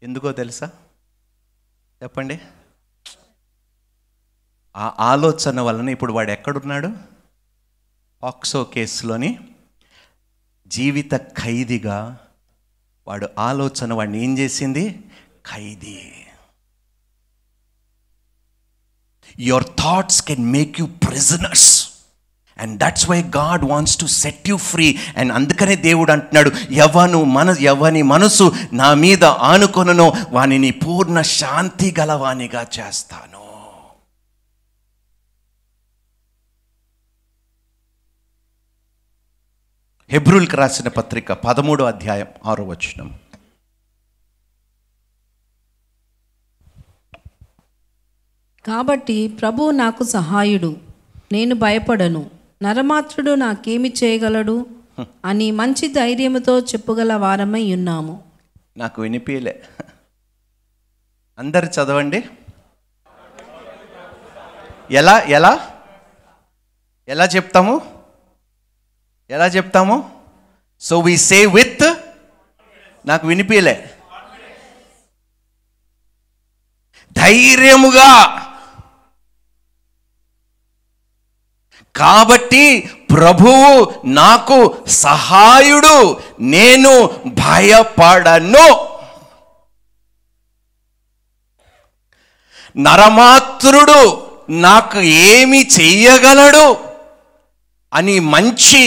ఎందుకో 0.03 0.31
తెలుసా? 0.31 0.71
చెప్పండి. 2.03 2.41
ఆ 4.75 4.95
ఆలోచన 4.99 5.61
వలన 5.61 5.89
ఇప్పుడు 5.89 6.13
వాడు 6.13 6.31
ఎక్కడున్నాడు? 6.31 6.97
ఆక్సో 8.23 8.63
కేసులోని 8.63 9.55
జీవిత 10.67 11.15
ఖైదీగా 11.15 12.26
వాడు 13.07 13.27
ఆలోచన 13.39 13.93
వాడిని 13.93 14.23
ఏం 14.23 14.37
చేసింది? 14.37 14.99
ఖైదీ. 15.53 15.99
Your 19.39 19.63
thoughts 19.63 20.21
can 20.21 20.51
make 20.51 20.79
you 20.79 20.85
prisoners 20.85 21.89
and 22.59 22.79
that's 22.79 23.09
why 23.09 23.23
God 23.23 23.65
wants 23.65 23.97
to 23.97 24.05
set 24.05 24.49
you 24.49 24.57
free 24.57 24.99
and 25.17 25.33
అందుకనే 25.33 25.75
దేవుడు 25.75 26.11
అంటున్నాడు 26.11 26.51
ఎవను 26.71 27.23
మన 27.23 27.49
ఎవని 27.49 28.01
మనసు 28.01 28.51
నా 28.73 28.93
మీద 28.93 29.23
ఆనుకొనను. 29.23 30.13
వానిని 30.29 30.71
పూర్ణ 30.71 31.21
శాంతి 31.21 31.95
గలవానిగా 31.99 32.67
చేస్తాను. 32.79 33.36
హెబ్రూల్కి 40.09 40.55
రాసిన 40.55 40.87
పత్రిక 40.87 41.33
పదమూడో 41.33 41.85
అధ్యాయం 41.85 42.27
ఆరో 42.45 42.63
వచనం. 42.63 43.19
కాబట్టి 48.67 49.27
ప్రభు 49.27 49.71
నాకు 49.71 50.03
సహాయుడు 50.03 50.77
నేను 51.31 51.55
భయపడను 51.55 52.29
నరమాత్రుడు 52.63 53.35
నాకేమి 53.35 53.93
చేయగలడు? 54.03 54.65
అని 55.25 55.51
మంచి 55.51 55.87
ధైర్యముతో 55.87 56.59
చెప్పగల 56.59 57.13
వారమై 57.13 57.73
ఉన్నాము. 57.73 58.23
నాకు 58.77 59.01
వినిపించలే 59.01 59.63
అందరు 61.39 61.65
చదవండి. 61.65 62.23
ఎలా 64.91 65.19
ఎలా? 65.19 65.69
ఎలా 67.07 67.25
చెప్తాము? 67.25 67.96
ఎలా 69.29 69.45
చెప్తాము? 69.45 70.23
సో 70.79 70.99
వి 70.99 71.17
సే 71.17 71.45
విత్ 71.45 71.95
నాకు 73.05 73.27
వినిపించలే 73.27 73.93
ధైర్యముగా. 77.11 78.43
కాబట్టి 81.95 82.79
ప్రభువు 83.15 84.01
నాకు 84.05 84.83
సహాయుడు 84.87 86.21
నేను 86.39 87.21
భయపడను. 87.25 88.97
నరమాత్రుడు 92.77 94.31
నాకు 94.49 94.99
ఏమి 94.99 95.67
చెయ్యగలడు? 95.67 96.86
అని 97.93 98.15
మంచి 98.19 98.81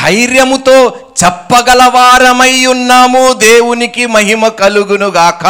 ధైర్యముతో 0.00 0.76
చెప్పగలవారమై 1.20 2.66
ఉన్నాము 2.66 3.22
దేవునికి 3.32 4.06
మహిమ 4.16 4.48
కలుగునుగాక. 4.48 5.44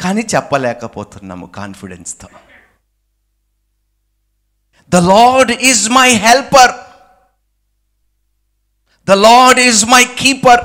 కానీ 0.00 0.22
చెప్పలేకపోతున్నాము 0.34 1.46
కాన్ఫిడెన్స్తో. 1.58 2.28
The 4.92 4.96
Lord 5.12 5.52
is 5.70 5.84
my 5.98 6.08
helper 6.26 6.74
the 9.08 9.12
Lord 9.26 9.60
is 9.60 9.84
my 9.94 10.04
keeper 10.20 10.64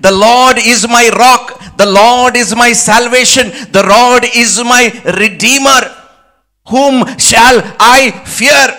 the 0.00 0.12
Lord 0.24 0.60
is 0.72 0.86
my 0.96 1.06
rock 1.22 1.50
the 1.80 1.82
Lord 1.98 2.36
is 2.42 2.54
my 2.62 2.72
salvation 2.72 3.50
the 3.76 3.84
Lord 3.92 4.26
is 4.42 4.58
my 4.72 4.82
redeemer 5.22 5.86
whom 6.66 7.20
shall 7.20 7.62
I 7.82 8.10
fear 8.10 8.70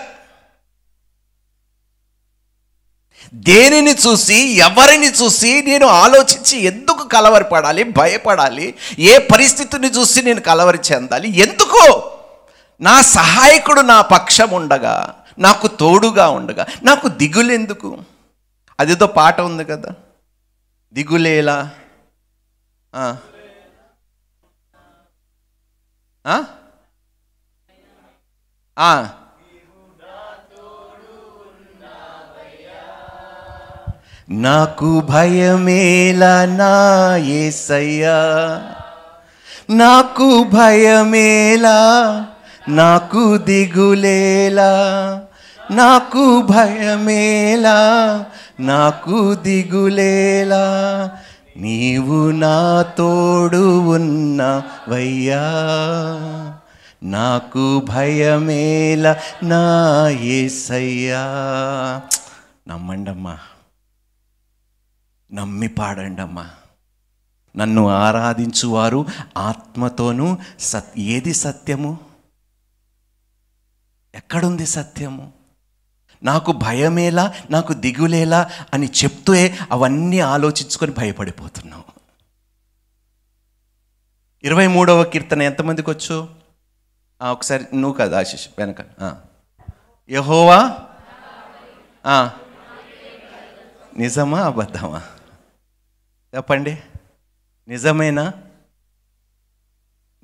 దేనిని 3.34 3.92
చూసి 3.92 4.36
ఎవరిని 4.58 5.08
చూసి 5.08 5.62
నేను 5.62 5.86
ఆలోచించి 5.86 6.58
ఎందుకు 6.60 7.08
కలవరపడాలి 7.08 7.84
భయపడాలి? 7.84 8.74
ఏ 9.00 9.18
పరిస్థితిని 9.18 9.88
చూసి 9.88 10.22
నేను 10.22 10.42
కలవరి 10.42 10.80
చెందాలి? 10.92 11.40
ఎందుకు? 11.40 12.12
నా 12.82 13.02
సహాయకుడు 13.02 13.82
నా 13.82 14.02
పక్షం 14.02 14.50
ఉండగా 14.50 15.24
నాకు 15.40 15.68
తోడుగా 15.68 16.30
ఉండగా 16.30 16.66
నాకు 16.84 17.08
దిగులెందుకు 17.08 17.98
అదేదో 18.80 19.08
పాట 19.08 19.42
ఉంది 19.42 19.66
కదా. 19.66 19.90
దిగులేలా? 20.94 21.70
ఆ. 26.26 26.44
నాకు 34.30 35.00
భయమేలా 35.00 36.46
నా 36.46 37.16
ఏసయ్యా. 37.16 38.12
నాకు 39.70 40.44
భయమేలా 40.44 41.80
నాకు 42.70 43.38
దిగులేలా. 43.38 44.72
నాకు 45.72 46.42
భయమేలా 46.42 47.80
నాకు 48.60 49.34
దిగులేలా. 49.34 50.66
నీవు 51.58 52.32
నా 52.32 52.82
తోడు 52.82 53.80
ఉన్నవయ్యా. 53.80 55.42
నాకు 57.04 57.80
భయమేలా 57.80 59.20
నా 59.44 60.10
ఏసయ్యా. 60.10 61.22
నమ్మండమ్మా. 62.68 63.40
నమ్మి 65.34 65.68
పాడండమ్మా. 65.68 66.50
నన్ను 67.58 67.88
ఆరాధించువారు 67.88 69.06
ఆత్మతోనూ 69.38 70.38
సత్ 70.60 71.00
ఏది 71.00 71.34
సత్యము? 71.34 72.00
ఎక్కడుంది 74.16 74.66
సత్యము? 74.66 75.34
నాకు 76.24 76.52
భయమేలా 76.52 77.34
నాకు 77.50 77.74
దిగులేలా 77.74 78.50
అని 78.74 78.90
చెప్తే 79.04 79.58
అవన్నీ 79.72 80.20
ఆలోచించుకొని 80.20 80.92
భయపడిపోతున్నావు. 80.92 81.84
ఇరవై 84.44 84.68
మూడవ 84.68 85.04
కీర్తన 85.04 85.42
ఎంతమందికి 85.42 85.92
వచ్చు? 85.92 86.41
ఒకసారి 87.30 87.66
నువ్వు 87.74 87.98
కదా 87.98 88.20
ఆశిష్ 88.20 88.48
వెనక. 88.58 88.76
యహోవా? 90.10 90.80
నిజమా 93.98 94.42
అబద్ధమా? 94.42 95.02
చెప్పండి. 96.36 96.78
నిజమేనా? 97.68 98.34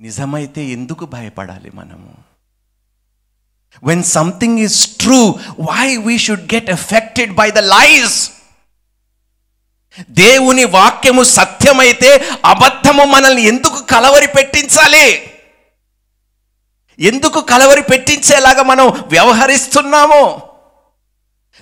నిజమైతే 0.00 0.64
ఎందుకు 0.64 1.06
భయపడాలి 1.06 1.70
మనము? 1.74 2.14
When 3.84 4.02
something 4.02 4.58
is 4.58 4.96
true 4.96 5.28
why 5.60 5.96
we 5.96 6.18
should 6.18 6.54
get 6.54 6.70
affected 6.70 7.34
by 7.34 7.50
the 7.50 7.58
lies 7.58 8.32
దేవుని 10.10 10.64
వాక్యము 10.64 11.22
సత్యమైతే 11.22 12.16
అబద్ధము 12.44 13.04
మనల్ని 13.04 13.42
ఎందుకు 13.42 13.82
కలవరి 13.82 14.26
పెట్టించాలి? 14.26 15.37
ఎందుకు 17.00 17.40
కలవరి 17.40 17.82
పెట్టించేలాగా 17.82 18.62
మనం 18.62 18.86
వ్యవహరిస్తున్నాము? 18.86 20.42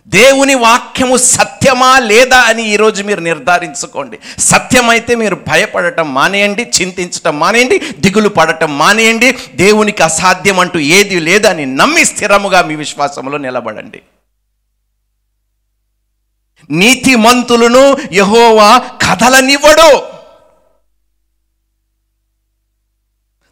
దేవుని 0.09 0.55
వాక్యము 0.55 1.16
సత్యమా 1.16 1.99
లేదా 1.99 2.41
అని 2.41 2.72
ఈరోజు 2.72 3.03
మీరు 3.03 3.20
నిర్ధారించుకోండి. 3.20 4.18
సత్యమైతే 4.39 5.14
మీరు 5.14 5.41
భయపడటం 5.49 6.14
మానేయండి 6.14 6.72
చింతించటం 6.82 7.39
మానేయండి 7.39 7.78
దిగులు 7.78 8.28
పడటం 8.28 8.78
మానేయండి. 8.78 9.39
దేవునికి 9.55 10.03
అసాధ్యం 10.03 10.61
అంటూ 10.61 10.78
ఏది 10.78 11.20
లేదని 11.20 11.66
నమ్మి 11.66 12.05
స్థిరముగా 12.05 12.62
మీ 12.62 12.74
విశ్వాసంలో 12.74 13.39
నిలబడండి. 13.39 14.03
నీతిమంతులను 16.70 17.97
యహోవా 18.12 18.78
కథలనివ్వడు 18.78 20.16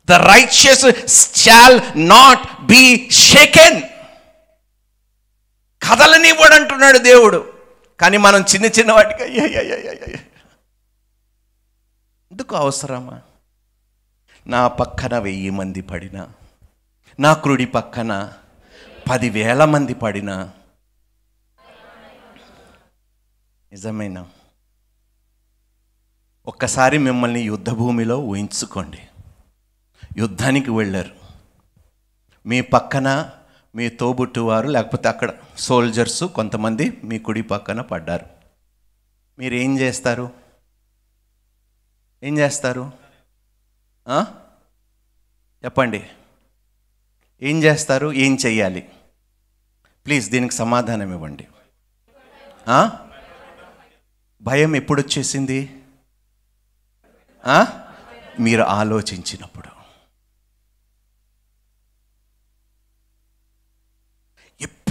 the 0.08 0.18
righteous 0.26 0.84
shall 1.42 1.76
not 2.10 2.42
be 2.66 2.82
shaken 3.24 3.78
కథలనివ్వడు 5.82 6.54
అంటున్నాడు 6.54 6.98
దేవుడు 7.06 7.40
కానీ 8.00 8.16
మనం 8.18 8.40
చిన్న 8.50 8.66
చిన్న 8.76 8.90
వాటికి 8.92 9.22
అయ్యయ్యయ్యయ్యయ్య. 9.22 10.16
ఎందుకు 12.30 12.52
అవసరమా 12.56 13.16
నా 14.46 14.62
పక్కన 14.78 15.18
వెయ్యి 15.18 15.50
మంది 15.50 15.82
పడినా 15.82 16.22
నా 17.18 17.32
క్రుడి 17.34 17.66
పక్కన 17.70 18.12
పదివేల 19.06 19.64
మంది 19.64 19.94
పడినా 19.94 20.36
నిజమేనా 23.72 24.22
ఒక్కసారి 26.46 26.98
మిమ్మల్ని 26.98 27.42
యుద్ధ 27.42 27.70
భూమిలో 27.72 28.16
ఊహించుకోండి 28.24 29.00
యుద్ధానికి 30.16 30.70
వెళ్ళారు. 30.70 31.10
మీ 32.46 32.60
పక్కన 32.60 33.30
మీ 33.74 33.88
తోబుట్టువారు 33.88 34.68
లేకపోతే 34.68 35.08
అక్కడ 35.08 35.30
సోల్జర్స్ 35.58 36.24
కొంతమంది 36.24 37.00
మీ 37.04 37.18
కుడి 37.18 37.42
పక్కన 37.42 37.80
పడ్డారు. 37.80 38.26
మీరు 39.38 39.54
ఏం 39.54 39.78
చేస్తారు? 39.78 40.30
ఏం 42.22 42.38
చేస్తారు? 42.38 42.92
చెప్పండి. 45.64 46.06
ఏం 47.42 47.62
చేస్తారు? 47.62 48.12
ఏం 48.12 48.38
చెయ్యాలి? 48.46 48.88
ప్లీజ్ 50.06 50.30
దీనికి 50.30 50.54
సమాధానం 50.54 51.12
ఇవ్వండి. 51.12 51.48
భయం 54.42 54.76
ఎప్పుడు 54.76 55.02
వచ్చేసింది 55.02 55.82
మీరు 58.40 58.62
ఆలోచించినప్పుడు. 58.62 59.73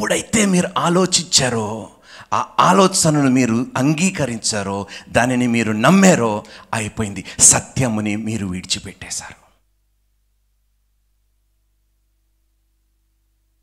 ఎప్పుడైతే 0.04 0.45
మీరు 0.45 0.68
ఆలోచించారో 0.78 1.89
ఆ 2.34 2.39
ఆలోచనను 2.60 3.30
మీరు 3.30 3.68
అంగీకరించారో 3.78 4.88
దానిని 5.10 5.47
మీరు 5.47 5.72
నమ్మారో 5.72 6.43
అయిపోయింది. 6.74 7.26
సత్యముని 7.39 8.16
మీరు 8.16 8.45
విడిచిపెట్టేశారు. 8.45 9.39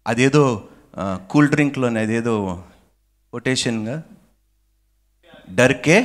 అదేదో 0.06 0.68
కూల్ 1.30 1.48
డ్రింక్లోనే 1.48 2.00
అదేదో 2.00 2.64
కొటేషన్గా? 3.32 4.02
డర్కే? 5.54 5.98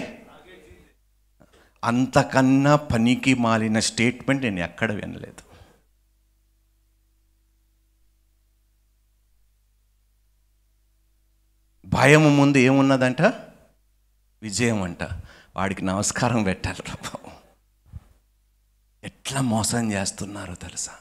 అంతకన్నా 1.84 2.76
పనికి 2.76 3.34
మాలిన 3.34 3.80
స్టేట్మెంట్ 3.80 4.44
నేను 4.44 4.60
ఎక్కడ 4.60 4.92
వినలేదు. 4.92 5.45
భయము 11.96 12.30
ముందు 12.30 12.58
ఏమున్నదంట? 12.58 13.22
విజయం 14.42 14.84
అంట 14.84 15.04
వాడికి 15.56 15.86
నమస్కారం 15.86 16.44
పెట్టాలి 16.44 16.84
రా 16.88 16.96
బాబు. 17.04 17.32
ఎట్లా 19.04 19.42
మోసం 19.42 19.92
చేస్తున్నారో 19.92 20.56
తెలుసా? 20.56 20.92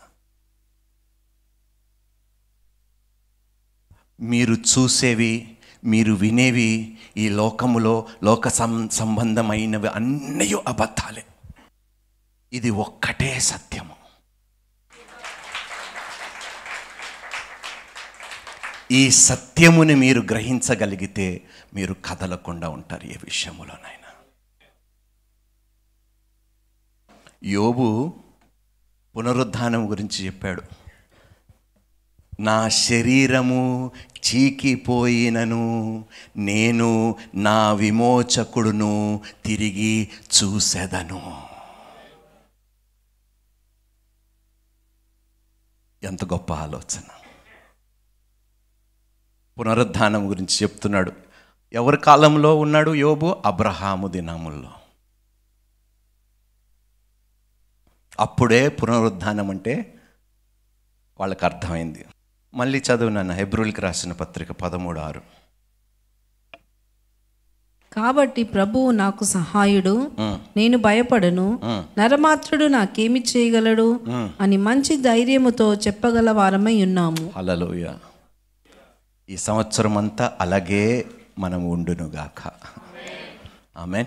మీరు 4.20 4.54
చూసేవి 4.54 5.58
మీరు 5.84 6.12
వినేవి 6.12 6.98
ఈ 7.16 7.28
లోకములో 7.28 8.08
లోక 8.22 8.48
సం 8.48 8.88
సంబంధమైనవి 8.88 9.88
అన్నీ 9.88 10.52
అబద్ధాలే. 10.68 11.26
ఇది 12.52 12.70
ఒక్కటే 12.70 13.40
సత్యము. 13.40 13.93
ఈ 18.90 19.10
సత్యముని 19.10 19.94
మీరు 19.94 20.20
గ్రహించగలిగితే 20.20 21.44
మీరు 21.74 21.94
కదలకుండా 22.04 22.68
ఉంటారు 22.68 23.06
ఏ 23.06 23.16
విషయములోనైనా. 23.24 24.10
యోబు 27.44 28.14
పునరుద్ధానం 29.16 29.90
గురించి 29.90 30.26
చెప్పాడు. 30.26 30.62
నా 32.40 32.68
శరీరము 32.68 33.90
చీకిపోయినను 34.18 36.04
నేను 36.36 37.16
నా 37.34 37.72
విమోచకుడును 37.72 39.22
తిరిగి 39.44 40.08
చూసెదను. 40.42 41.42
ఎంత 46.02 46.24
గొప్ప 46.24 46.52
ఆలోచన. 46.52 47.23
పునరుద్ధానం 49.58 50.30
గురించి 50.30 50.56
చెప్తున్నాడు. 50.62 51.12
ఎవరి 51.72 51.96
కాలంలో 51.96 52.58
ఉన్నాడు 52.58 52.94
యోబు? 52.94 53.36
అబ్రహాము 53.44 54.08
దినముల్లో. 54.08 54.70
అప్పుడే 58.20 58.68
పునరుద్ధానం 58.68 59.50
అంటే 59.50 59.94
వాళ్ళకి 61.20 61.44
అర్థమైంది. 61.44 62.04
మళ్ళీ 62.54 62.78
చదువు 62.78 63.08
నాన్న 63.08 63.32
హెబ్రుల్కి 63.32 63.80
రాసిన 63.80 64.12
పత్రిక 64.12 64.52
పదమూడు 64.52 65.00
ఆరు. 65.00 65.22
కాబట్టి 67.92 68.42
ప్రభువు 68.42 68.90
నాకు 68.90 69.24
సహాయుడు 69.24 70.10
నేను 70.56 70.78
భయపడను 70.78 71.60
నరమాత్రుడు 71.98 72.64
నాకేమి 72.64 73.24
చేయగలడు 73.36 74.00
అని 74.40 74.56
మంచి 74.56 74.96
ధైర్యముతో 75.02 75.74
చెప్పగల 75.74 76.30
వారమై 76.30 76.82
ఉన్నాము. 76.82 77.32
హల్లెలూయా. 77.36 77.98
ఈ 79.28 79.36
సంవత్సరం 79.36 79.98
అంతా 79.98 80.36
అలాగే 80.40 81.04
మనం 81.38 81.70
ఉండునుగాక. 81.70 82.52
ఆమెన్. 83.76 84.06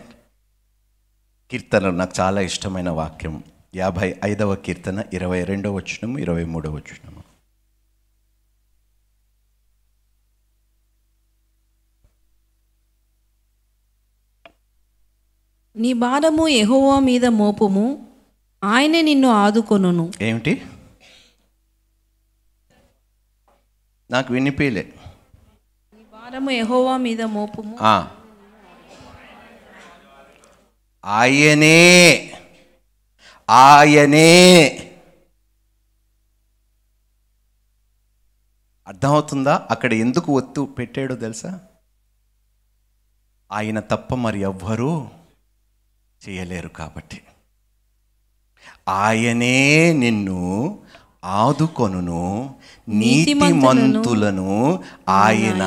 కీర్తనలు 1.52 1.92
నాకు 1.92 2.14
చాలా 2.20 2.42
ఇష్టమైన 2.42 2.90
వాక్యం. 2.90 3.44
యాభై 3.76 4.16
ఐదవ 4.24 4.56
కీర్తన 4.56 5.04
ఇరవై 5.14 5.44
రెండవ 5.44 5.74
వచనము 5.74 6.18
ఇరవై 6.18 6.46
మూడవ 6.46 6.74
వచనము. 6.74 7.24
నీ 15.76 15.94
భారము 15.94 16.48
యెహోవా 16.48 17.00
మీద 17.00 17.26
మోపుము 17.26 18.08
ఆయనే 18.64 19.02
నిన్ను 19.02 19.28
ఆదుకొనును. 19.28 20.12
ఏమిటి? 20.22 20.66
నాకు 24.12 24.34
వినిపించలే 24.34 24.94
భారము 26.28 26.50
యహోవా 26.50 26.98
మీద 26.98 27.22
మోపుము. 27.22 27.78
ఆయనే. 31.06 32.32
ఆయనే. 33.50 34.70
అర్థమవుతుందా? 38.88 39.68
అక్కడ 39.72 39.94
ఎందుకు 39.94 40.38
ఒత్తు 40.38 40.76
పెట్టాడో 40.78 41.16
తెలుసా? 41.16 41.60
ఆయన 43.52 43.80
తప్ప 43.80 44.16
మరి 44.16 44.40
ఎవ్వరూ 44.40 45.10
చేయలేరు 46.30 46.68
కాబట్టి. 46.68 47.24
ఆయనే 48.90 49.94
నిన్ను 49.94 50.80
ఆదుకొనును 51.28 52.56
నీతిమంతులను 52.90 54.84
ఆయన 55.10 55.64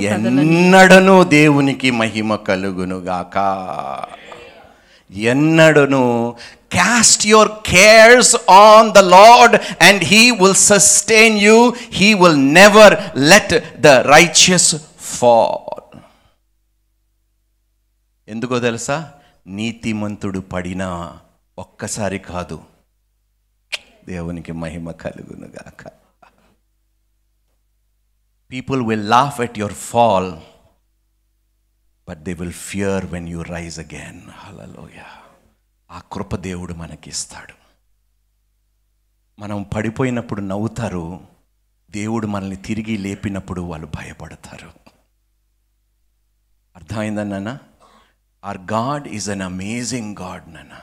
ఎన్నడను 0.00 1.24
దేవునికి 1.24 1.90
మహిమ 1.90 2.36
కలుగునుగాక. 2.36 3.36
ఎన్నడను 5.10 6.34
cast 6.72 7.26
your 7.26 7.48
cares 7.48 8.36
on 8.50 8.92
the 8.92 8.98
Lord 8.98 9.56
and 9.82 10.04
he 10.04 10.30
will 10.30 10.54
sustain 10.54 11.38
you 11.38 11.74
he 11.92 12.14
will 12.14 12.54
never 12.54 12.96
let 13.16 13.80
the 13.80 13.86
righteous 13.86 14.76
fall 15.00 16.00
ఎందుకో 18.28 18.58
తెలుసా? 18.58 19.10
నీతిమంతుడు 19.46 20.38
పడినా 20.38 21.12
ఒక్కసారి 21.58 22.18
కాదు. 22.18 22.60
దేవునికి 24.06 24.52
మహిమ 24.52 24.90
కలుగునుగాక 24.90 25.88
people 28.50 28.86
will 28.86 29.10
laugh 29.10 29.40
at 29.40 29.58
your 29.58 29.74
fall 29.74 30.40
but 32.08 32.18
they 32.18 32.32
will 32.32 32.52
fear 32.52 33.06
when 33.06 33.28
you 33.28 33.42
rise 33.42 33.78
again 33.78 34.22
హలలోయ 34.30 35.02
ఆ 35.90 36.02
కృప 36.12 36.36
దేవుడు 36.36 36.74
మనకి 36.74 37.10
ఇస్తాడు 37.10 37.66
మనం 39.38 39.62
పడిపోయినప్పుడు 39.62 40.40
నవ్వుతారు 40.40 41.36
దేవుడు 41.90 42.26
మనల్ని 42.26 42.56
తిరిగి 42.56 42.96
లేపినప్పుడు 42.96 43.60
వాళ్ళు 43.60 43.86
భయపడతారు. 43.86 44.72
అర్థమైందన్న 46.76 47.58
our 48.44 48.58
God 48.58 49.08
is 49.08 49.30
an 49.30 49.42
amazing 49.42 50.16
God 50.16 50.54
నాన్న. 50.54 50.80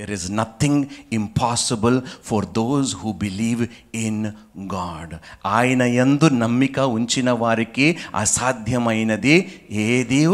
There 0.00 0.10
is 0.10 0.28
nothing 0.32 0.84
impossible 1.12 2.02
for 2.24 2.46
those 2.46 2.96
who 2.96 3.12
believe 3.12 3.66
in 3.94 4.26
God 4.74 5.14
ఆయన 5.46 5.82
యందు 5.82 6.28
నమ్మిక 6.28 6.78
ఉంచిన 6.78 7.30
వారికి 7.30 7.98
అసాధ్యమైనది 8.14 9.34
ఏదీ 9.70 10.26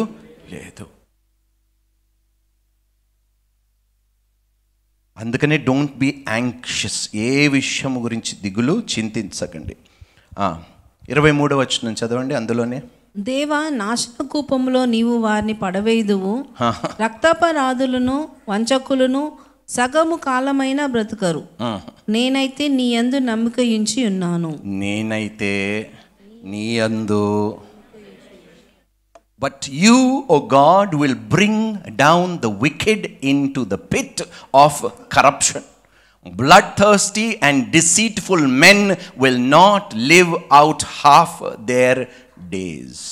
లేదు. 0.53 0.87
అందుకనే 5.17 5.57
డోంట్ 5.59 5.95
బీ 5.99 6.09
యాంక్షియస్ 6.29 7.17
ఏ 7.17 7.49
విషయం 7.49 8.05
గురించి 8.05 8.33
దిగులు 8.43 8.83
చింతించకండి. 8.93 9.77
ఇరవై 11.09 11.31
మూడవ 11.31 11.61
వచ్చిన 11.61 11.95
చదవండి 12.01 12.35
అందులోనే. 12.35 12.83
దేవా 13.17 13.61
నాశన 13.69 14.25
కూపంలో 14.27 14.85
నీవు 14.85 15.15
వారిని 15.19 15.53
పడవేయుదువు. 15.53 16.45
రక్తపరాధులను 17.03 18.29
వంచకులను 18.49 19.23
సగము 19.69 20.17
కాలమైన 20.17 20.81
బ్రతుకరు. 20.87 21.41
నేనైతే 22.09 22.65
నీ 22.69 22.85
యందు 22.95 23.19
నమ్మిక 23.29 23.59
ఉంచి 23.79 24.01
ఉన్నాను. 24.07 24.51
నేనైతే 24.81 25.55
నీ 26.51 26.67
అందు 26.79 27.23
but 29.41 29.65
you 29.85 29.97
O 30.31 30.37
God 30.55 30.93
will 31.01 31.21
bring 31.35 31.65
down 31.97 32.39
the 32.45 32.51
wicked 32.63 33.07
into 33.55 33.63
the 33.73 33.79
pit 33.95 34.23
of 34.55 34.79
corruption 35.17 35.67
blood 36.27 36.71
thirsty 36.79 37.27
and 37.49 37.65
deceitful 37.71 38.47
men 38.65 38.85
will 39.19 39.43
not 39.51 39.91
live 40.13 40.33
out 40.53 40.87
half 41.01 41.37
their 41.73 42.01
days 42.55 43.05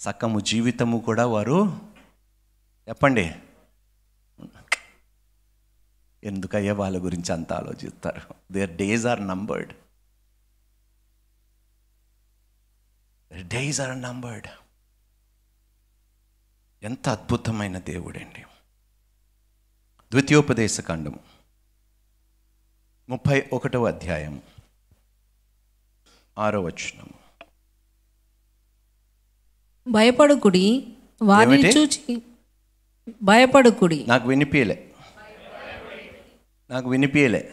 సకము 0.00 0.40
జీవితము 0.50 0.96
కూడా 1.00 1.26
వారు 1.26 1.60
చెప్పండి. 2.88 3.34
ఎందుకయ్యా 6.24 6.74
వాళ్ళ 6.74 7.04
గురించి 7.04 7.32
అంత 7.32 7.52
ఆలోచిస్తారు? 7.52 8.34
Their 8.52 8.76
days 8.76 9.06
are 9.06 9.26
numbered 9.26 9.74
days 13.48 13.80
are 13.80 14.02
numbered 14.02 14.46
ఎంత 16.82 17.08
అద్భుతమైన 17.08 17.78
దేవుడండి. 17.78 18.42
ద్వితీయోపదేశ 20.10 20.80
కాండము 20.80 21.18
ముప్పై 23.08 23.48
ఒకటవ 23.52 23.86
అధ్యాయం. 23.86 24.42
ఆరో 26.38 26.62
వచనము 26.62 27.16
భయపడుకుడి 29.88 30.96
వారిని? 31.22 31.68
చూచి 31.68 32.22
భయపడుకుడి. 33.22 34.04
నాకు 34.08 34.28
వినిపించలే 34.28 34.90
నాకు 36.70 36.90
వినిపించలే 36.90 37.52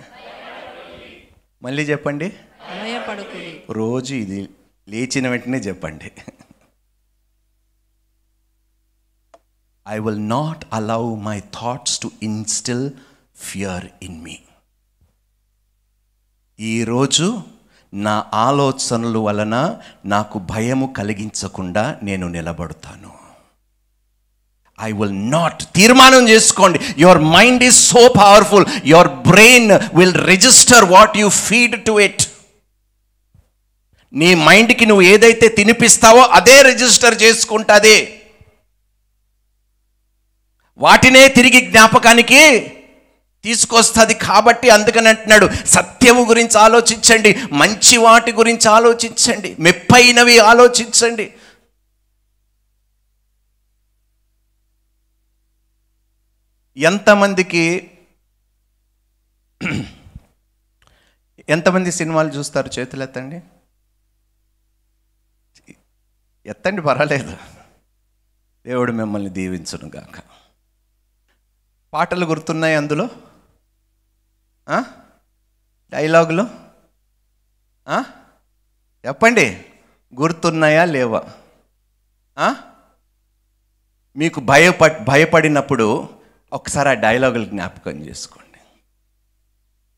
మళ్ళీ 1.64 1.84
చెప్పండి. 1.84 2.30
భయపడుకుడి. 2.30 3.64
రోజు 3.70 4.16
ఇది 4.16 4.50
లేచిన 4.90 5.30
వెంటనే 5.30 5.58
చెప్పండి. 5.58 6.12
I 9.88 10.00
will 10.00 10.30
not 10.30 10.66
allow 10.74 11.16
my 11.16 11.40
thoughts 11.40 12.00
to 12.00 12.12
instill 12.24 12.92
fear 13.36 13.86
in 14.04 14.24
me 14.24 14.40
ఈరోజు 16.60 17.42
నా 17.94 18.26
ఆలోచనల 18.34 19.18
వలన 19.18 19.82
నాకు 20.06 20.40
భయము 20.40 20.94
కలిగించకుండా 20.98 22.00
నేను 22.04 22.28
నిలబడతాను. 22.28 23.23
ఐ 24.80 24.90
విల్ 25.00 25.18
నాట్ 25.38 25.62
తీర్మానం 25.78 26.24
చేసుకోండి. 26.30 26.80
Your 27.04 27.22
mind 27.36 27.64
is 27.70 27.80
so 27.92 28.02
powerful 28.22 28.66
your 28.92 29.12
brain 29.32 29.72
will 30.00 30.20
register 30.32 30.86
what 30.96 31.18
you 31.22 31.30
feed 31.48 31.78
to 31.88 31.96
it 32.08 32.24
నీ 34.14 34.32
మైండ్కి 34.48 34.86
నువ్వు 34.90 35.06
ఏదైతే 35.14 35.48
తినిపిస్తావో 35.60 36.24
అదే 36.40 36.58
రిజిస్టర్ 36.70 37.16
చేసుకుంటుంది. 37.24 37.98
వాటినే 40.80 41.24
తిరిగి 41.38 41.60
జ్ఞాపకానికి 41.72 42.42
తీసుకొస్తుంది 43.44 44.14
కాబట్టి 44.28 44.68
అందుకని 44.76 45.08
అంటున్నాడు 45.12 45.48
సత్యము 45.76 46.22
గురించి 46.30 46.58
ఆలోచించండి 46.66 47.32
మంచి 47.62 47.96
వాటి 48.04 48.32
గురించి 48.40 48.68
ఆలోచించండి 48.78 49.50
మెప్పైనవి 49.66 50.36
ఆలోచించండి. 50.52 51.26
ఎంతమందికి 56.78 57.98
ఎంతమంది 61.50 61.92
సినిమాలు 61.92 62.30
చూస్తారు 62.30 62.70
చేతులు 62.80 63.04
ఎత్తండి 63.04 63.44
ఎత్తండి 66.46 66.82
పర్వాలేదు. 66.82 67.38
దేవుడు 68.66 68.92
మిమ్మల్ని 68.92 69.30
దీవించును 69.30 69.92
గాక. 69.96 70.24
పాటలు 71.94 72.26
గుర్తున్నాయి 72.26 72.76
అందులో? 72.76 73.10
డైలాగులు? 75.92 76.48
చెప్పండి. 79.08 79.66
గుర్తున్నాయా 80.16 80.86
లేవా? 80.86 81.24
మీకు 84.16 84.40
భయప 84.40 84.88
భయపడినప్పుడు 84.88 86.23
ఒకసారి 86.54 86.90
ఆ 86.90 86.94
డైలాగులు 86.94 87.46
జ్ఞాపకం 87.46 87.92
చేసుకోండి. 87.92 88.60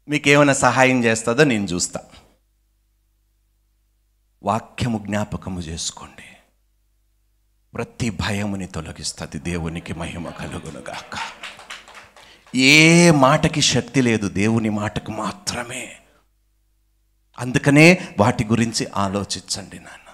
మీకు 0.09 0.29
ఏమైనా 0.29 0.53
సహాయం 0.53 1.03
చేస్తుందో 1.03 1.43
నేను 1.43 1.65
చూస్తా. 1.65 1.99
వాక్యము 4.43 4.97
జ్ఞాపకము 4.97 5.59
చేసుకోండి. 5.59 6.23
ప్రతి 7.73 8.09
భయముని 8.09 8.67
తొలగిస్తుంది 8.67 9.39
దేవునికి 9.39 9.93
మహిమ 9.93 10.29
కలుగునుగాక 10.29 11.19
ఏ 12.55 13.11
మాటకి 13.11 13.61
శక్తి 13.61 14.01
లేదు 14.01 14.29
దేవుని 14.29 14.69
మాటకు 14.69 15.11
మాత్రమే. 15.11 15.95
అందుకనే 17.39 18.15
వాటి 18.19 18.45
గురించి 18.45 18.87
ఆలోచించండి 18.95 19.79
నాన్న. 19.79 20.04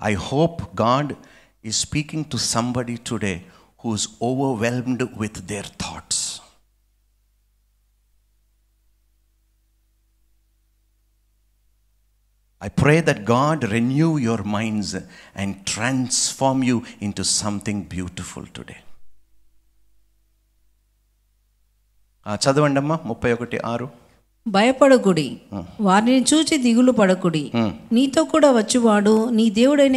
I 0.00 0.12
hope 0.30 0.74
God 0.74 1.16
is 1.62 1.76
speaking 1.76 2.24
to 2.24 2.38
somebody 2.38 2.96
today 3.10 3.36
who's 3.78 4.04
overwhelmed 4.20 5.02
with 5.16 5.46
their 5.46 5.62
thoughts. 5.62 6.18
I 12.60 12.68
pray 12.68 13.00
that 13.00 13.24
God 13.24 13.70
renew 13.70 14.16
your 14.16 14.42
minds 14.42 14.96
and 15.34 15.66
transform 15.66 16.62
you 16.62 16.84
into 17.00 17.24
something 17.40 17.84
beautiful 17.84 18.44
today. 18.58 18.80
ఆ, 22.26 22.32
చదవండి 22.44 22.78
అమ్మా 22.80 22.96
ముప్పై 23.10 23.32
ఒకటి 23.32 23.58
ఆరు 23.70 23.86
భయపడకుడి. 24.47 25.41
వారిని 25.81 26.25
చూచి 26.33 26.57
దిగులు 26.57 26.91
పడకుడి. 26.91 27.51
నీతో 27.91 28.23
కూడా 28.23 28.51
వచ్చువాడు 28.51 29.29
నీ 29.29 29.49
దేవుడైన 29.49 29.95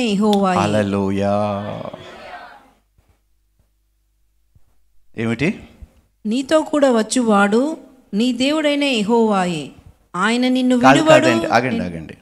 ఏమిటి? 5.19 5.69
నీతో 6.27 6.61
కూడా 6.61 6.91
వచ్చువాడు 6.91 7.77
నీ 8.15 8.33
దేవుడైన 8.33 8.85
యెహోవాయే. 8.85 9.71
ఆయన 10.17 10.49
నిన్ను 10.49 10.77
విడువడు. 10.77 11.27
ఆగండి 11.49 11.81
ఆగండి 11.81 12.15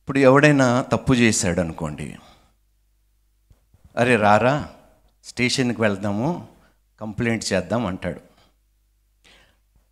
ఇప్పుడు 0.00 0.18
ఎవడైనా 0.18 0.84
తప్పు 0.92 1.12
చేశాడు 1.14 1.60
అనుకోండి 1.60 2.16
అరే 3.96 4.16
రారా 4.16 4.68
స్టేషన్కి 5.24 5.80
వెళ్దాము 5.80 6.46
కంప్లైంట్ 7.00 7.52
చేద్దాం 7.52 7.86
అంటాడు. 7.86 8.33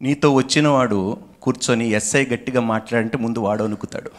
నీతో 0.03 0.35
వచ్చినవాడు 0.35 1.23
కూర్చొని 1.43 1.89
ఎస్ఐ 1.89 2.25
గట్టిగా 2.25 2.61
మాట్లాడంటే 2.61 3.19
ముందు 3.19 3.39
వాడు 3.39 3.65
అనుకుతాడు 3.65 4.11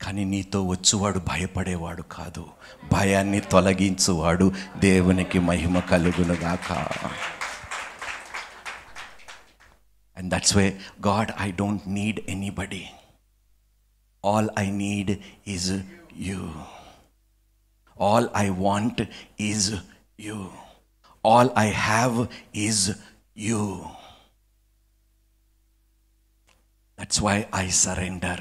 కానీ 0.00 0.24
నీతో 0.24 0.66
వచ్చువాడు 0.66 1.18
భయపడేవాడు 1.18 2.02
కాదు. 2.02 2.46
భయాన్ని 2.92 3.40
తొలగించువాడు 3.40 4.52
దేవునికి 4.78 5.38
మహిమ 5.38 5.78
కలుగునుగాక. 5.78 6.72
And 10.16 10.34
that's 10.34 10.56
way 10.56 10.80
God 11.06 11.30
I 11.40 11.50
don't 11.52 11.88
need 11.88 12.20
anybody 12.28 12.86
all 14.24 14.48
I 14.58 14.70
need 14.70 15.18
is 15.48 15.82
you 16.16 16.52
all 18.00 18.28
I 18.36 18.48
want 18.48 19.02
is 19.40 19.76
you 20.20 20.52
all 21.26 21.50
I 21.58 21.70
have 21.70 22.26
is 22.54 22.92
you 23.36 23.86
that's 26.98 27.22
why 27.22 27.44
I 27.54 27.70
surrender 27.70 28.40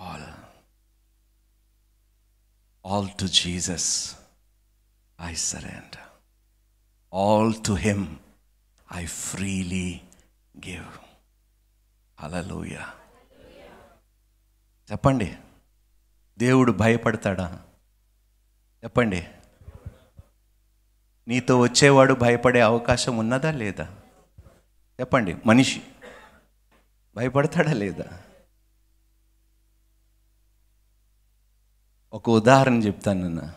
all 0.00 0.26
all 2.86 3.08
to 3.20 3.26
Jesus 3.26 4.16
I 5.20 5.34
surrender 5.34 6.00
all 7.14 7.54
to 7.66 7.72
him 7.72 8.18
I 8.92 9.06
freely 9.06 10.00
give 10.66 10.86
అలలోయ 12.20 12.78
చెప్పండి. 14.90 15.36
దేవుడు 16.38 16.72
భయపడతాడా? 16.72 17.64
చెప్పండి. 18.84 19.28
నీతో 21.30 21.60
వచ్చేవాడు 21.60 22.14
భయపడే 22.14 22.60
అవకాశం 22.60 23.16
ఉన్నదా 23.16 23.50
లేదా? 23.50 23.96
చెప్పండి 25.00 25.36
మనిషి 25.46 25.82
భయపడతాడా 27.16 27.72
లేదా? 27.72 28.04
ఒక 32.12 32.30
ఉదాహరణ 32.30 32.72
చెప్తాను 32.72 33.20
నాన్న. 33.20 33.54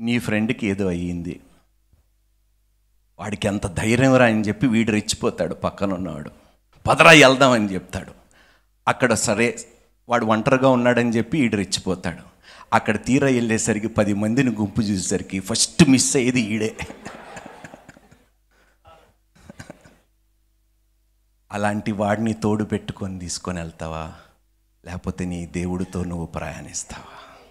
నీ 0.00 0.18
ఫ్రెండ్కి 0.18 0.66
ఏదో 0.66 0.88
అయ్యింది. 0.88 1.40
వాడికి 3.18 3.46
ఎంత 3.46 3.66
ధైర్యం 3.66 4.16
రా 4.16 4.26
అని 4.26 4.40
చెప్పి 4.40 4.66
వీడు 4.66 4.90
రెచ్చిపోతాడు 4.90 5.54
పక్కన 5.54 5.92
ఉన్నవాడు 5.92 6.30
పదరా 6.86 7.10
వెళ్దామని 7.10 7.74
చెప్తాడు. 7.74 8.14
అక్కడ 8.88 9.12
సరే 9.14 9.58
వాడు 10.08 10.26
ఒంటరిగా 10.26 10.68
ఉన్నాడని 10.68 11.10
చెప్పి 11.10 11.40
వీడు 11.40 11.56
రెచ్చిపోతాడు. 11.56 12.37
అక్కడ 12.72 13.04
తీరా 13.04 13.28
వెళ్ళేసరికి 13.28 13.88
పది 13.88 14.14
మందిని 14.14 14.50
గుంపు 14.50 14.80
చూసేసరికి 14.80 15.40
ఫస్ట్ 15.40 15.88
మిస్ 15.88 16.16
అయ్యేది 16.16 16.40
ఈడే. 16.40 16.76
అలాంటి 21.52 21.92
వాడిని 21.92 22.32
తోడు 22.32 22.64
పెట్టుకొని 22.64 23.18
తీసుకొని 23.18 23.60
వెళ్తావా? 23.60 24.14
లేకపోతే 24.84 25.24
నీ 25.24 25.46
దేవుడితో 25.46 26.04
నువ్వు 26.04 26.26
ప్రయాణిస్తావా? 26.26 27.44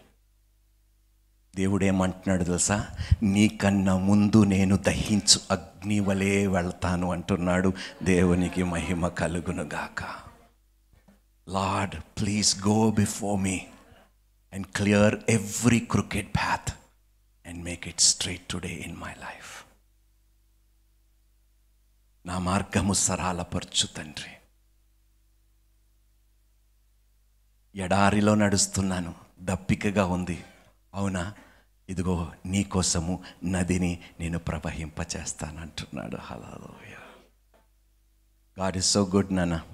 దేవుడేమంటున్నాడు 1.55 2.43
తెలుసా? 2.43 2.87
నీకన్నా 3.23 3.97
ముందు 3.97 4.43
నేను 4.43 4.77
దహించు 4.77 5.39
అగ్ని 5.51 5.99
వలె 5.99 6.47
వెళ్తాను 6.47 7.11
అంటున్నాడు. 7.11 7.73
దేవునికి 8.03 8.63
మహిమ 8.63 9.07
కలుగును 9.07 9.63
గాక 9.63 10.03
Lord 11.49 11.95
please 11.95 12.67
go 12.67 12.91
before 12.91 13.41
me. 13.41 13.61
And 14.53 14.67
clear 14.67 15.15
every 15.29 15.79
crooked 15.79 16.35
path 16.35 16.69
and 17.47 17.63
make 17.63 17.87
it 17.87 18.01
straight 18.01 18.47
today 18.47 18.69
in 18.69 18.97
my 18.97 19.13
life 19.13 19.65
నా 22.25 22.39
మార్గము 22.39 22.93
సరాలపరచు 22.93 23.87
తండ్రి. 23.87 24.31
ఎడారిలో 27.75 28.35
నడుస్తున్నాను 28.35 29.15
దప్పికగా 29.41 30.05
ఉంది. 30.05 30.45
అవునా? 30.93 31.33
ఇదిగో 31.89 32.31
నీ 32.45 32.63
కోసము 32.63 33.23
నదిని 33.43 34.03
నేను 34.19 34.39
ప్రవహింపచేస్తానంటున్నాడు. 34.39 36.17
హలోయ 36.17 36.93
గాడ్ 38.59 38.77
ఇస్ 38.77 38.91
సో 38.91 39.05
గుడ్ 39.15 39.35
నాన్న. 39.35 39.65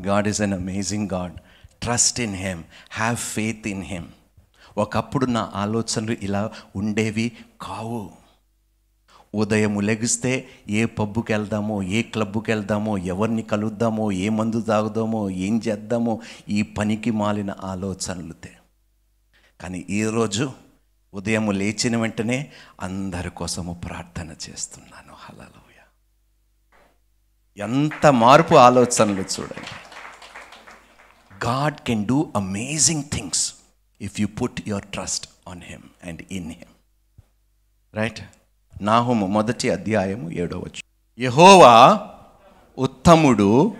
God 0.00 0.28
is 0.28 0.40
an 0.40 0.52
amazing 0.52 1.08
God 1.12 1.36
trust 1.86 2.20
in 2.20 2.34
him 2.34 2.62
have 2.92 3.16
faith 3.16 3.66
in 3.68 3.82
him 3.82 4.06
ఒకప్పుడు 4.78 5.26
నా 5.26 5.52
ఆలోచనలు 5.54 6.16
ఇలా 6.22 6.50
ఉండేవి 6.76 7.32
కావు. 7.60 8.10
ఉదయం 9.34 9.80
లెగిస్తే 9.80 10.48
ఏ 10.68 10.84
పబ్బుకి 10.84 11.32
వెళ్దామో 11.32 11.82
ఏ 11.82 12.02
క్లబ్కి 12.02 12.50
వెళ్దామో 12.52 12.98
ఎవరిని 12.98 13.42
కలుద్దామో 13.42 14.12
ఏ 14.12 14.28
మందు 14.28 14.60
తాగుదామో 14.60 15.30
ఏం 15.30 15.62
చేద్దామో 15.68 16.20
ఈ 16.48 16.62
పనికి 16.62 17.10
మాలిన 17.10 17.54
ఆలోచనలుతే 17.64 18.52
కానీ 19.60 19.86
ఈరోజు 19.90 20.52
ఉదయం 21.14 21.50
లేచిన 21.50 21.96
వెంటనే 21.96 22.52
అందరి 22.80 23.30
కోసము 23.30 23.74
ప్రార్థన 23.74 24.28
చేస్తున్నాను. 24.44 25.14
హలలోయ 25.18 25.78
ఎంత 27.58 28.06
మార్పు 28.06 28.54
ఆలోచనలు 28.54 29.24
చూడండి. 29.34 29.85
God 31.46 31.74
can 31.74 32.06
do 32.06 32.32
amazing 32.36 33.02
things 33.12 33.54
if 34.00 34.20
you 34.20 34.26
put 34.26 34.60
your 34.68 34.84
trust 34.84 35.28
on 35.48 35.62
him 35.62 36.08
and 36.08 36.22
in 36.30 36.50
him 36.50 36.94
right 37.96 38.20
Nahum 38.82 39.26
మొదటి 39.26 39.70
అధ్యాయము 39.70 40.30
ఏడవచ్చు 40.30 40.82
యహోవా 41.18 42.06
ఉత్తముడు. 42.78 43.74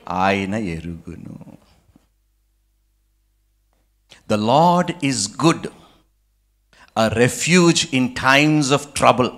ఆయన 0.08 0.56
ఎరుగును. 0.56 1.58
The 4.30 4.34
Lord 4.34 5.06
is 5.06 5.44
good 5.46 5.68
a 6.98 7.08
refuge 7.08 7.88
in 7.94 8.16
times 8.16 8.72
of 8.72 8.88
trouble 8.94 9.30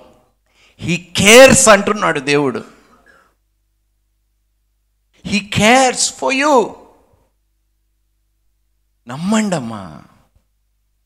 he 0.82 0.98
cares 0.98 1.70
అంటున్నాడు 1.70 2.20
దేవుడు. 2.20 2.66
He 5.26 5.40
cares 5.40 6.14
for 6.14 6.34
you 6.34 6.76
నమ్మండమ్మా. 9.08 10.04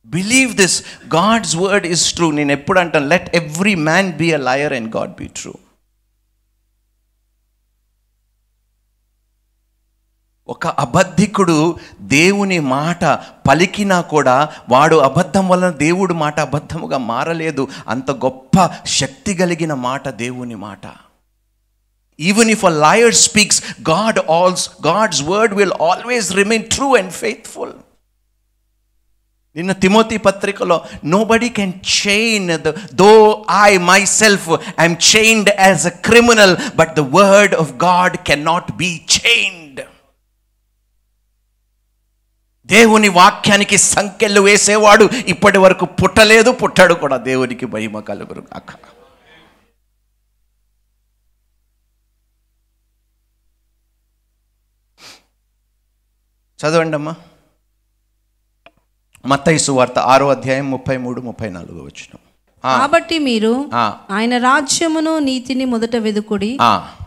Believe 0.06 0.56
this 0.56 0.84
God's 1.16 1.56
word 1.56 1.86
is 1.86 2.14
true 2.14 2.32
నేను 2.32 2.52
ఎప్పుడు 2.52 2.80
అంటాను 2.80 3.08
let 3.08 3.36
every 3.36 3.76
man 3.76 4.14
be 4.14 4.32
a 4.32 4.38
liar 4.38 4.74
and 4.74 4.96
God 4.96 5.16
be 5.16 5.28
true 5.28 5.54
ఒక 10.48 10.68
అబద్ధికుడు 10.68 11.78
దేవుని 12.02 12.60
మాట 12.60 13.06
పలికినా 13.50 14.02
కూడా 14.02 14.50
వాడు 14.70 14.96
అబద్ధం 14.96 15.50
వలన 15.50 15.70
దేవుడు 15.70 16.14
మాట 16.14 16.40
అబద్ధముగా 16.40 16.98
మారలేదు. 16.98 17.68
అంత 17.88 18.12
గొప్ప 18.12 18.70
శక్తి 18.86 19.36
కలిగిన 19.36 19.74
మాట 19.74 20.10
దేవుని 20.10 20.56
మాట. 20.56 20.82
Even 22.20 22.50
if 22.50 22.66
a 22.66 22.70
liar 22.70 23.14
speaks 23.14 23.64
God 23.90 24.20
also 24.32 24.70
God's 24.88 25.24
word 25.24 25.54
will 25.54 25.72
always 25.82 26.32
remain 26.32 26.64
true 26.64 26.96
and 26.98 27.12
faithful 27.12 27.74
నిన్న 29.56 29.72
తిమోతి 29.72 30.18
పత్రికలో 30.18 30.86
nobody 31.24 31.50
can 31.50 31.74
chain 32.08 32.58
though 32.94 33.46
I 33.64 33.78
myself 34.06 34.50
I'm 34.80 34.96
chained 35.16 35.50
as 35.60 35.86
a 35.88 35.90
criminal 35.90 36.58
but 36.76 36.96
the 36.96 37.00
word 37.00 37.56
of 37.56 37.72
God 37.72 38.18
can 38.18 38.46
not 38.46 38.72
be 38.72 39.02
chained 39.18 39.82
దేవుని 42.66 43.10
వాక్యానికి 43.10 43.78
సంఖ్యలు 43.78 44.42
వేసేవాడు 44.42 45.10
ఇప్పటి 45.26 45.58
వరకు 45.58 45.86
పుట్టలేదు 45.86 46.52
పుట్టాడు 46.52 46.94
కూడా. 46.94 47.18
దేవునికి 47.18 47.66
మహిమ 47.66 48.00
కలుగురు 48.00 48.42
కాక 48.42 48.70
చదవండి 56.60 56.96
అమ్మా 56.96 57.14
మత్తయి 59.26 59.60
సువార్త 59.60 60.00
ఆరో 60.00 60.30
అధ్యాయం 60.30 60.72
ముప్పై 60.72 60.98
మూడు 60.98 61.22
ముప్పై 61.22 61.50
నాలుగు 61.50 61.82
వచ్చిన 61.82 62.18
కాబట్టి 62.64 63.20
మీరు. 63.20 63.70
ఆయన 64.12 64.38
రాజ్యమును 64.38 65.20
నీతిని 65.20 65.66
మొదట 65.66 65.96
వెదుకుడి. 65.96 66.58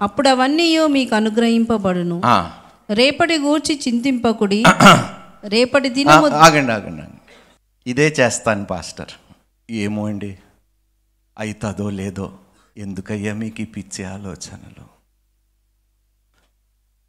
అప్పుడు 0.02 0.28
అవన్నీ 0.28 0.86
మీకు 0.86 1.14
అనుగ్రహింపబడును. 1.16 2.22
రేపటి 2.90 3.38
గూర్చి 3.38 3.80
చింతింపకుడి. 3.88 4.64
రేపటి 5.46 5.88
దినము 5.88 6.26
ఆగండి 6.26 6.72
ఆగండి 6.72 6.72
ఆగండి. 6.72 7.34
ఇదే 7.90 8.14
చేస్తాను 8.20 8.64
పాస్టర్. 8.64 9.10
ఏమో 9.70 10.06
అండి. 10.06 10.38
అవుతుందో 11.38 11.90
లేదో 11.90 12.38
ఎందుకయ్యా 12.76 13.34
మీకు 13.34 13.60
ఈ 13.60 13.64
పిచ్చి 13.64 14.04
ఆలోచనలు? 14.04 14.96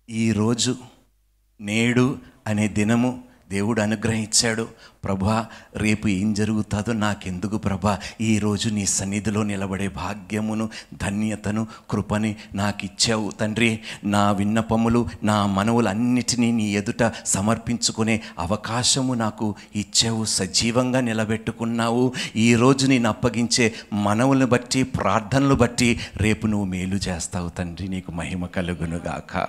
ఈరోజు 0.09 0.77
నేడు 1.61 2.17
అనే 2.47 2.67
దినము 2.67 3.26
దేవుడు 3.50 3.82
అనుగ్రహించాడు. 3.82 4.68
ప్రభా 5.04 5.45
రేపు 5.76 6.08
ఏం 6.08 6.34
జరుగుతుందో 6.34 6.93
నాకెందుకు 6.93 7.58
ప్రభా? 7.58 8.00
ఈరోజు 8.22 8.70
నీ 8.70 8.86
సన్నిధిలో 8.86 9.43
నిలబడే 9.43 9.88
భాగ్యమును 9.88 10.70
ధన్యతను 11.02 11.68
కృపని 11.89 12.36
నాకు 12.54 12.86
ఇచ్చావు 12.86 13.32
తండ్రి. 13.32 13.80
నా 14.04 14.32
విన్నపములు 14.32 15.10
నా 15.24 15.45
మనవులన్నిటినీ 15.45 16.52
నీ 16.52 16.76
ఎదుట 16.76 17.12
సమర్పించుకునే 17.26 18.22
అవకాశము 18.39 19.14
నాకు 19.14 19.56
ఇచ్చావు. 19.76 20.26
సజీవంగా 20.26 21.00
నిలబెట్టుకున్నావు. 21.00 22.14
ఈరోజు 22.36 22.88
నేను 22.88 23.10
అప్పగించే 23.10 23.74
మనవులను 23.93 24.45
బట్టి 24.45 24.84
ప్రార్థనలు 24.84 25.56
బట్టి 25.56 26.00
రేపు 26.18 26.48
నువ్వు 26.48 26.66
మేలు 26.66 26.95
చేస్తావు 26.95 27.50
తండ్రి. 27.50 27.88
నీకు 27.88 28.12
మహిమ 28.12 28.45
కలుగునుగాక. 28.45 29.48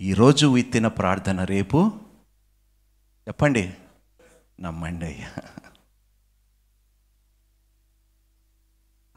ఈరోజు 0.00 0.46
విత్తిన 0.46 0.88
ప్రార్థన 0.88 1.44
రేపు? 1.44 2.00
చెప్పండి. 3.28 3.74
నమ్మండి 4.60 5.06
అయ్యా. 5.06 5.34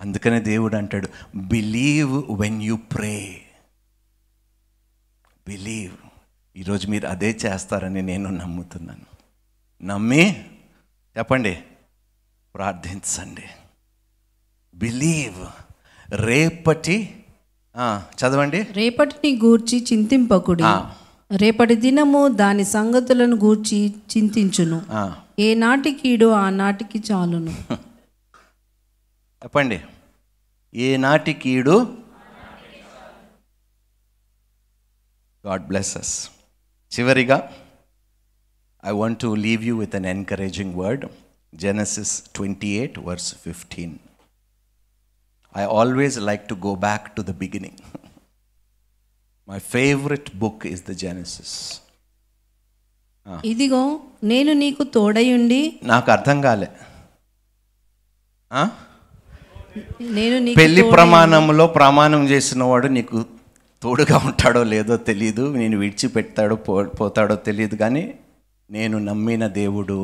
అందుకనే 0.02 0.40
దేవుడు 0.40 0.76
అంటాడు 0.76 1.10
believe 1.36 2.24
when 2.40 2.64
you 2.64 2.78
pray 2.78 3.52
believe 5.48 5.98
ఈరోజు 6.56 6.88
మీరు 6.88 7.08
అదే 7.08 7.40
చేస్తారని 7.46 8.02
నేను 8.02 8.30
నమ్ముతున్నాను. 8.30 9.06
నమ్మి 9.84 10.50
చెప్పండి 11.18 11.64
ప్రార్థించండి. 12.56 13.50
బిలీవ్ 14.76 15.48
రేపటి 16.12 17.23
చదవండి. 17.78 18.62
రేపటిని 18.62 19.40
గూర్చి 19.46 19.86
చింతింపకుడి. 19.94 20.64
రేపటి 21.38 21.76
దినము 21.76 22.28
దాని 22.28 22.66
సంగతులను 22.66 23.36
గూర్చి 23.36 23.94
చింతించును. 24.18 24.82
ఏ 25.40 25.56
నాటికీడో 25.56 26.30
ఆ 26.30 26.50
నాటికి 26.50 27.04
చాలును. 27.12 27.52
చెప్పండి. 29.44 29.82
ఏ 30.76 30.98
నాటి 30.98 31.34
కీడు 31.34 31.98
గాడ్ 35.46 35.68
బ్లెస్ 35.68 35.98
అస్ 35.98 36.30
చివరిగా 37.00 37.52
I 38.86 38.92
want 38.92 39.20
to 39.20 39.36
leave 39.36 39.64
you 39.64 39.80
with 39.80 39.96
an 39.96 40.06
encouraging 40.06 40.76
word 40.76 41.06
Genesis 41.56 42.24
twenty 42.36 42.68
eight 42.68 43.00
verse 43.00 43.36
fifteen 43.36 43.96
I 45.56 45.66
always 45.74 46.18
like 46.20 46.44
to 46.48 46.56
go 46.66 46.74
back 46.80 47.06
to 47.16 47.22
the 47.22 47.34
beginning 47.36 47.80
my 49.48 49.60
favourite 49.70 50.30
book 50.36 50.66
is 50.66 50.84
the 50.90 50.94
Genesis 50.98 51.56
ఇదిగో 53.46 53.84
నేను 54.24 54.54
నీకు 54.54 54.84
తోడయుండి 54.94 55.60
నాకు 55.84 56.12
అర్థం 56.12 56.38
కాలే? 56.42 56.68
నేను 60.18 60.36
నీకు 60.40 60.58
పెళ్ళి 60.60 60.84
ప్రమాణంలో 60.92 61.68
ప్రమాణం 61.76 62.24
చేసిన 62.28 62.64
వాడు 62.64 62.88
నీకు 62.88 63.20
తోడుగా 63.82 64.18
ఉంటాడో 64.30 64.64
లేదో 64.64 64.98
తెలియదు 65.08 65.46
నేను 65.56 65.78
విడిచిపెడతాడో 65.78 66.56
పో 66.66 66.84
పోతాడో 67.00 67.36
తెలియదు 67.48 67.76
కానీ 67.76 68.04
నేను 68.70 68.98
నమ్మిన 69.08 69.48
దేవుడు 69.56 69.98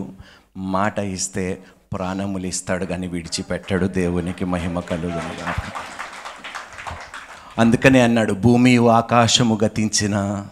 మాట 0.73 0.99
ఇస్తే 1.13 1.45
ప్రాణములు 1.93 2.45
ఇస్తాడు 2.47 2.85
కానీ 2.85 3.07
విడిచిపెట్టాడు 3.07 3.85
దేవునికి 3.85 4.45
మహిమ 4.45 4.79
కలుగును 4.79 5.53
అందుకనే 7.61 8.01
అన్నాడు 8.01 8.33
భూమి 8.33 8.89
ఆకాశము 8.89 9.59
గతించిన. 9.63 10.45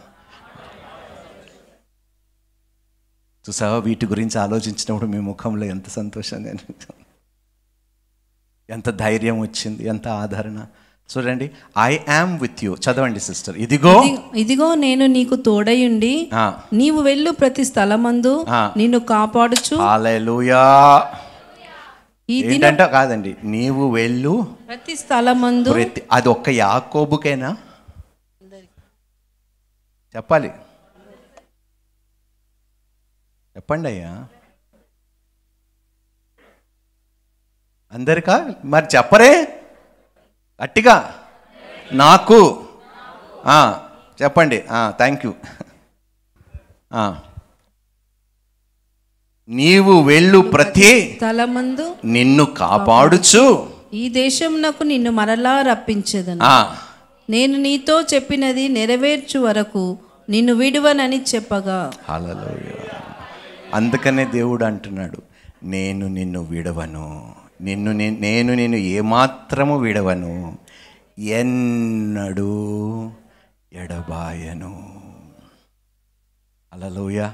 చూసావా 3.49 3.77
వీటి 3.77 4.05
గురించి 4.05 4.39
ఆలోచించినప్పుడు 4.39 5.09
మీ 5.09 5.19
ముఖంలో 5.19 5.65
ఎంత 5.65 5.89
సంతోషంగా 5.89 6.53
ఎంత 8.69 8.89
ధైర్యం 8.89 9.39
వచ్చింది 9.39 9.87
ఎంత 9.87 10.07
ఆదరణ. 10.07 10.65
చూడండి 11.17 11.51
ఐ 11.79 11.97
యామ్ 12.09 12.39
విత్ 12.39 12.63
యూ. 12.63 12.75
చదవండి 12.75 13.19
సిస్టర్. 13.19 13.57
ఇదిగో. 13.57 14.17
ఇదిగో- 14.35 14.79
నేను 14.79 15.05
నీకు 15.05 15.35
తోడయుండి 15.35 16.29
నీవు 16.73 17.01
వెళ్ళు 17.01 17.31
ప్రతి 17.31 17.65
స్థలమందు. 17.65 18.45
నిన్ను 18.77 18.99
కాపాడుచు. 18.99 19.77
హల్లెలూయా 19.77 21.01
ఈ 22.29 22.43
ఏంటంటే 22.43 22.87
కాదండి 22.87 23.37
నీవు 23.43 23.93
వెళ్ళు. 23.93 24.57
ప్రతి 24.67 24.95
స్థలమందు 24.95 25.71
ప్రతి 25.71 26.07
అది 26.11 26.29
ఒక్క 26.29 26.49
యాకోబుకేనా? 26.49 27.57
చెప్పాలి. 30.15 30.49
చెప్పండి 33.55 33.89
అయ్యా. 33.89 34.27
అందరికా? 37.91 38.53
మరి 38.65 38.85
చెప్పరే? 38.97 39.63
గట్టిగా. 40.63 41.25
నాకు. 41.91 42.67
ఆ, 43.45 43.89
చెప్పండి. 44.23 44.65
థ్యాంక్ 44.89 45.25
యూ 45.25 45.33
నీవు 49.49 50.03
వెళ్ళు 50.03 50.39
ప్రతి 50.39 51.13
స్థలమందు 51.15 51.95
నిన్ను 52.05 52.45
కాపాడుచు. 52.45 53.69
ఈ 53.93 54.09
దేశమునకు 54.09 54.83
నిన్ను 54.83 55.11
మరలా 55.11 55.61
రప్పించదను. 55.61 56.39
ఆ, 56.43 56.75
నేను 57.29 57.57
నీతో 57.57 58.01
చెప్పినది 58.01 58.69
నెరవేర్చు 58.69 59.39
వరకు 59.39 59.97
నిన్ను 60.29 60.53
విడువనని 60.53 61.21
చెప్పగా. 61.35 61.91
అందుకనే 63.73 64.25
దేవుడు 64.25 64.65
అంటున్నాడు 64.65 65.17
నేను 65.63 66.07
నిన్ను 66.07 66.43
విడవను. 66.43 67.35
నిన్ను 67.61 67.91
నేను 67.91 68.53
నిన్ను 68.53 68.77
ఏమాత్రము 68.77 69.79
విడవను. 69.79 70.57
ఎన్నడూ 71.19 72.49
ఎడబాయను. 73.73 75.01
హల్లెలూయా. 76.73 77.33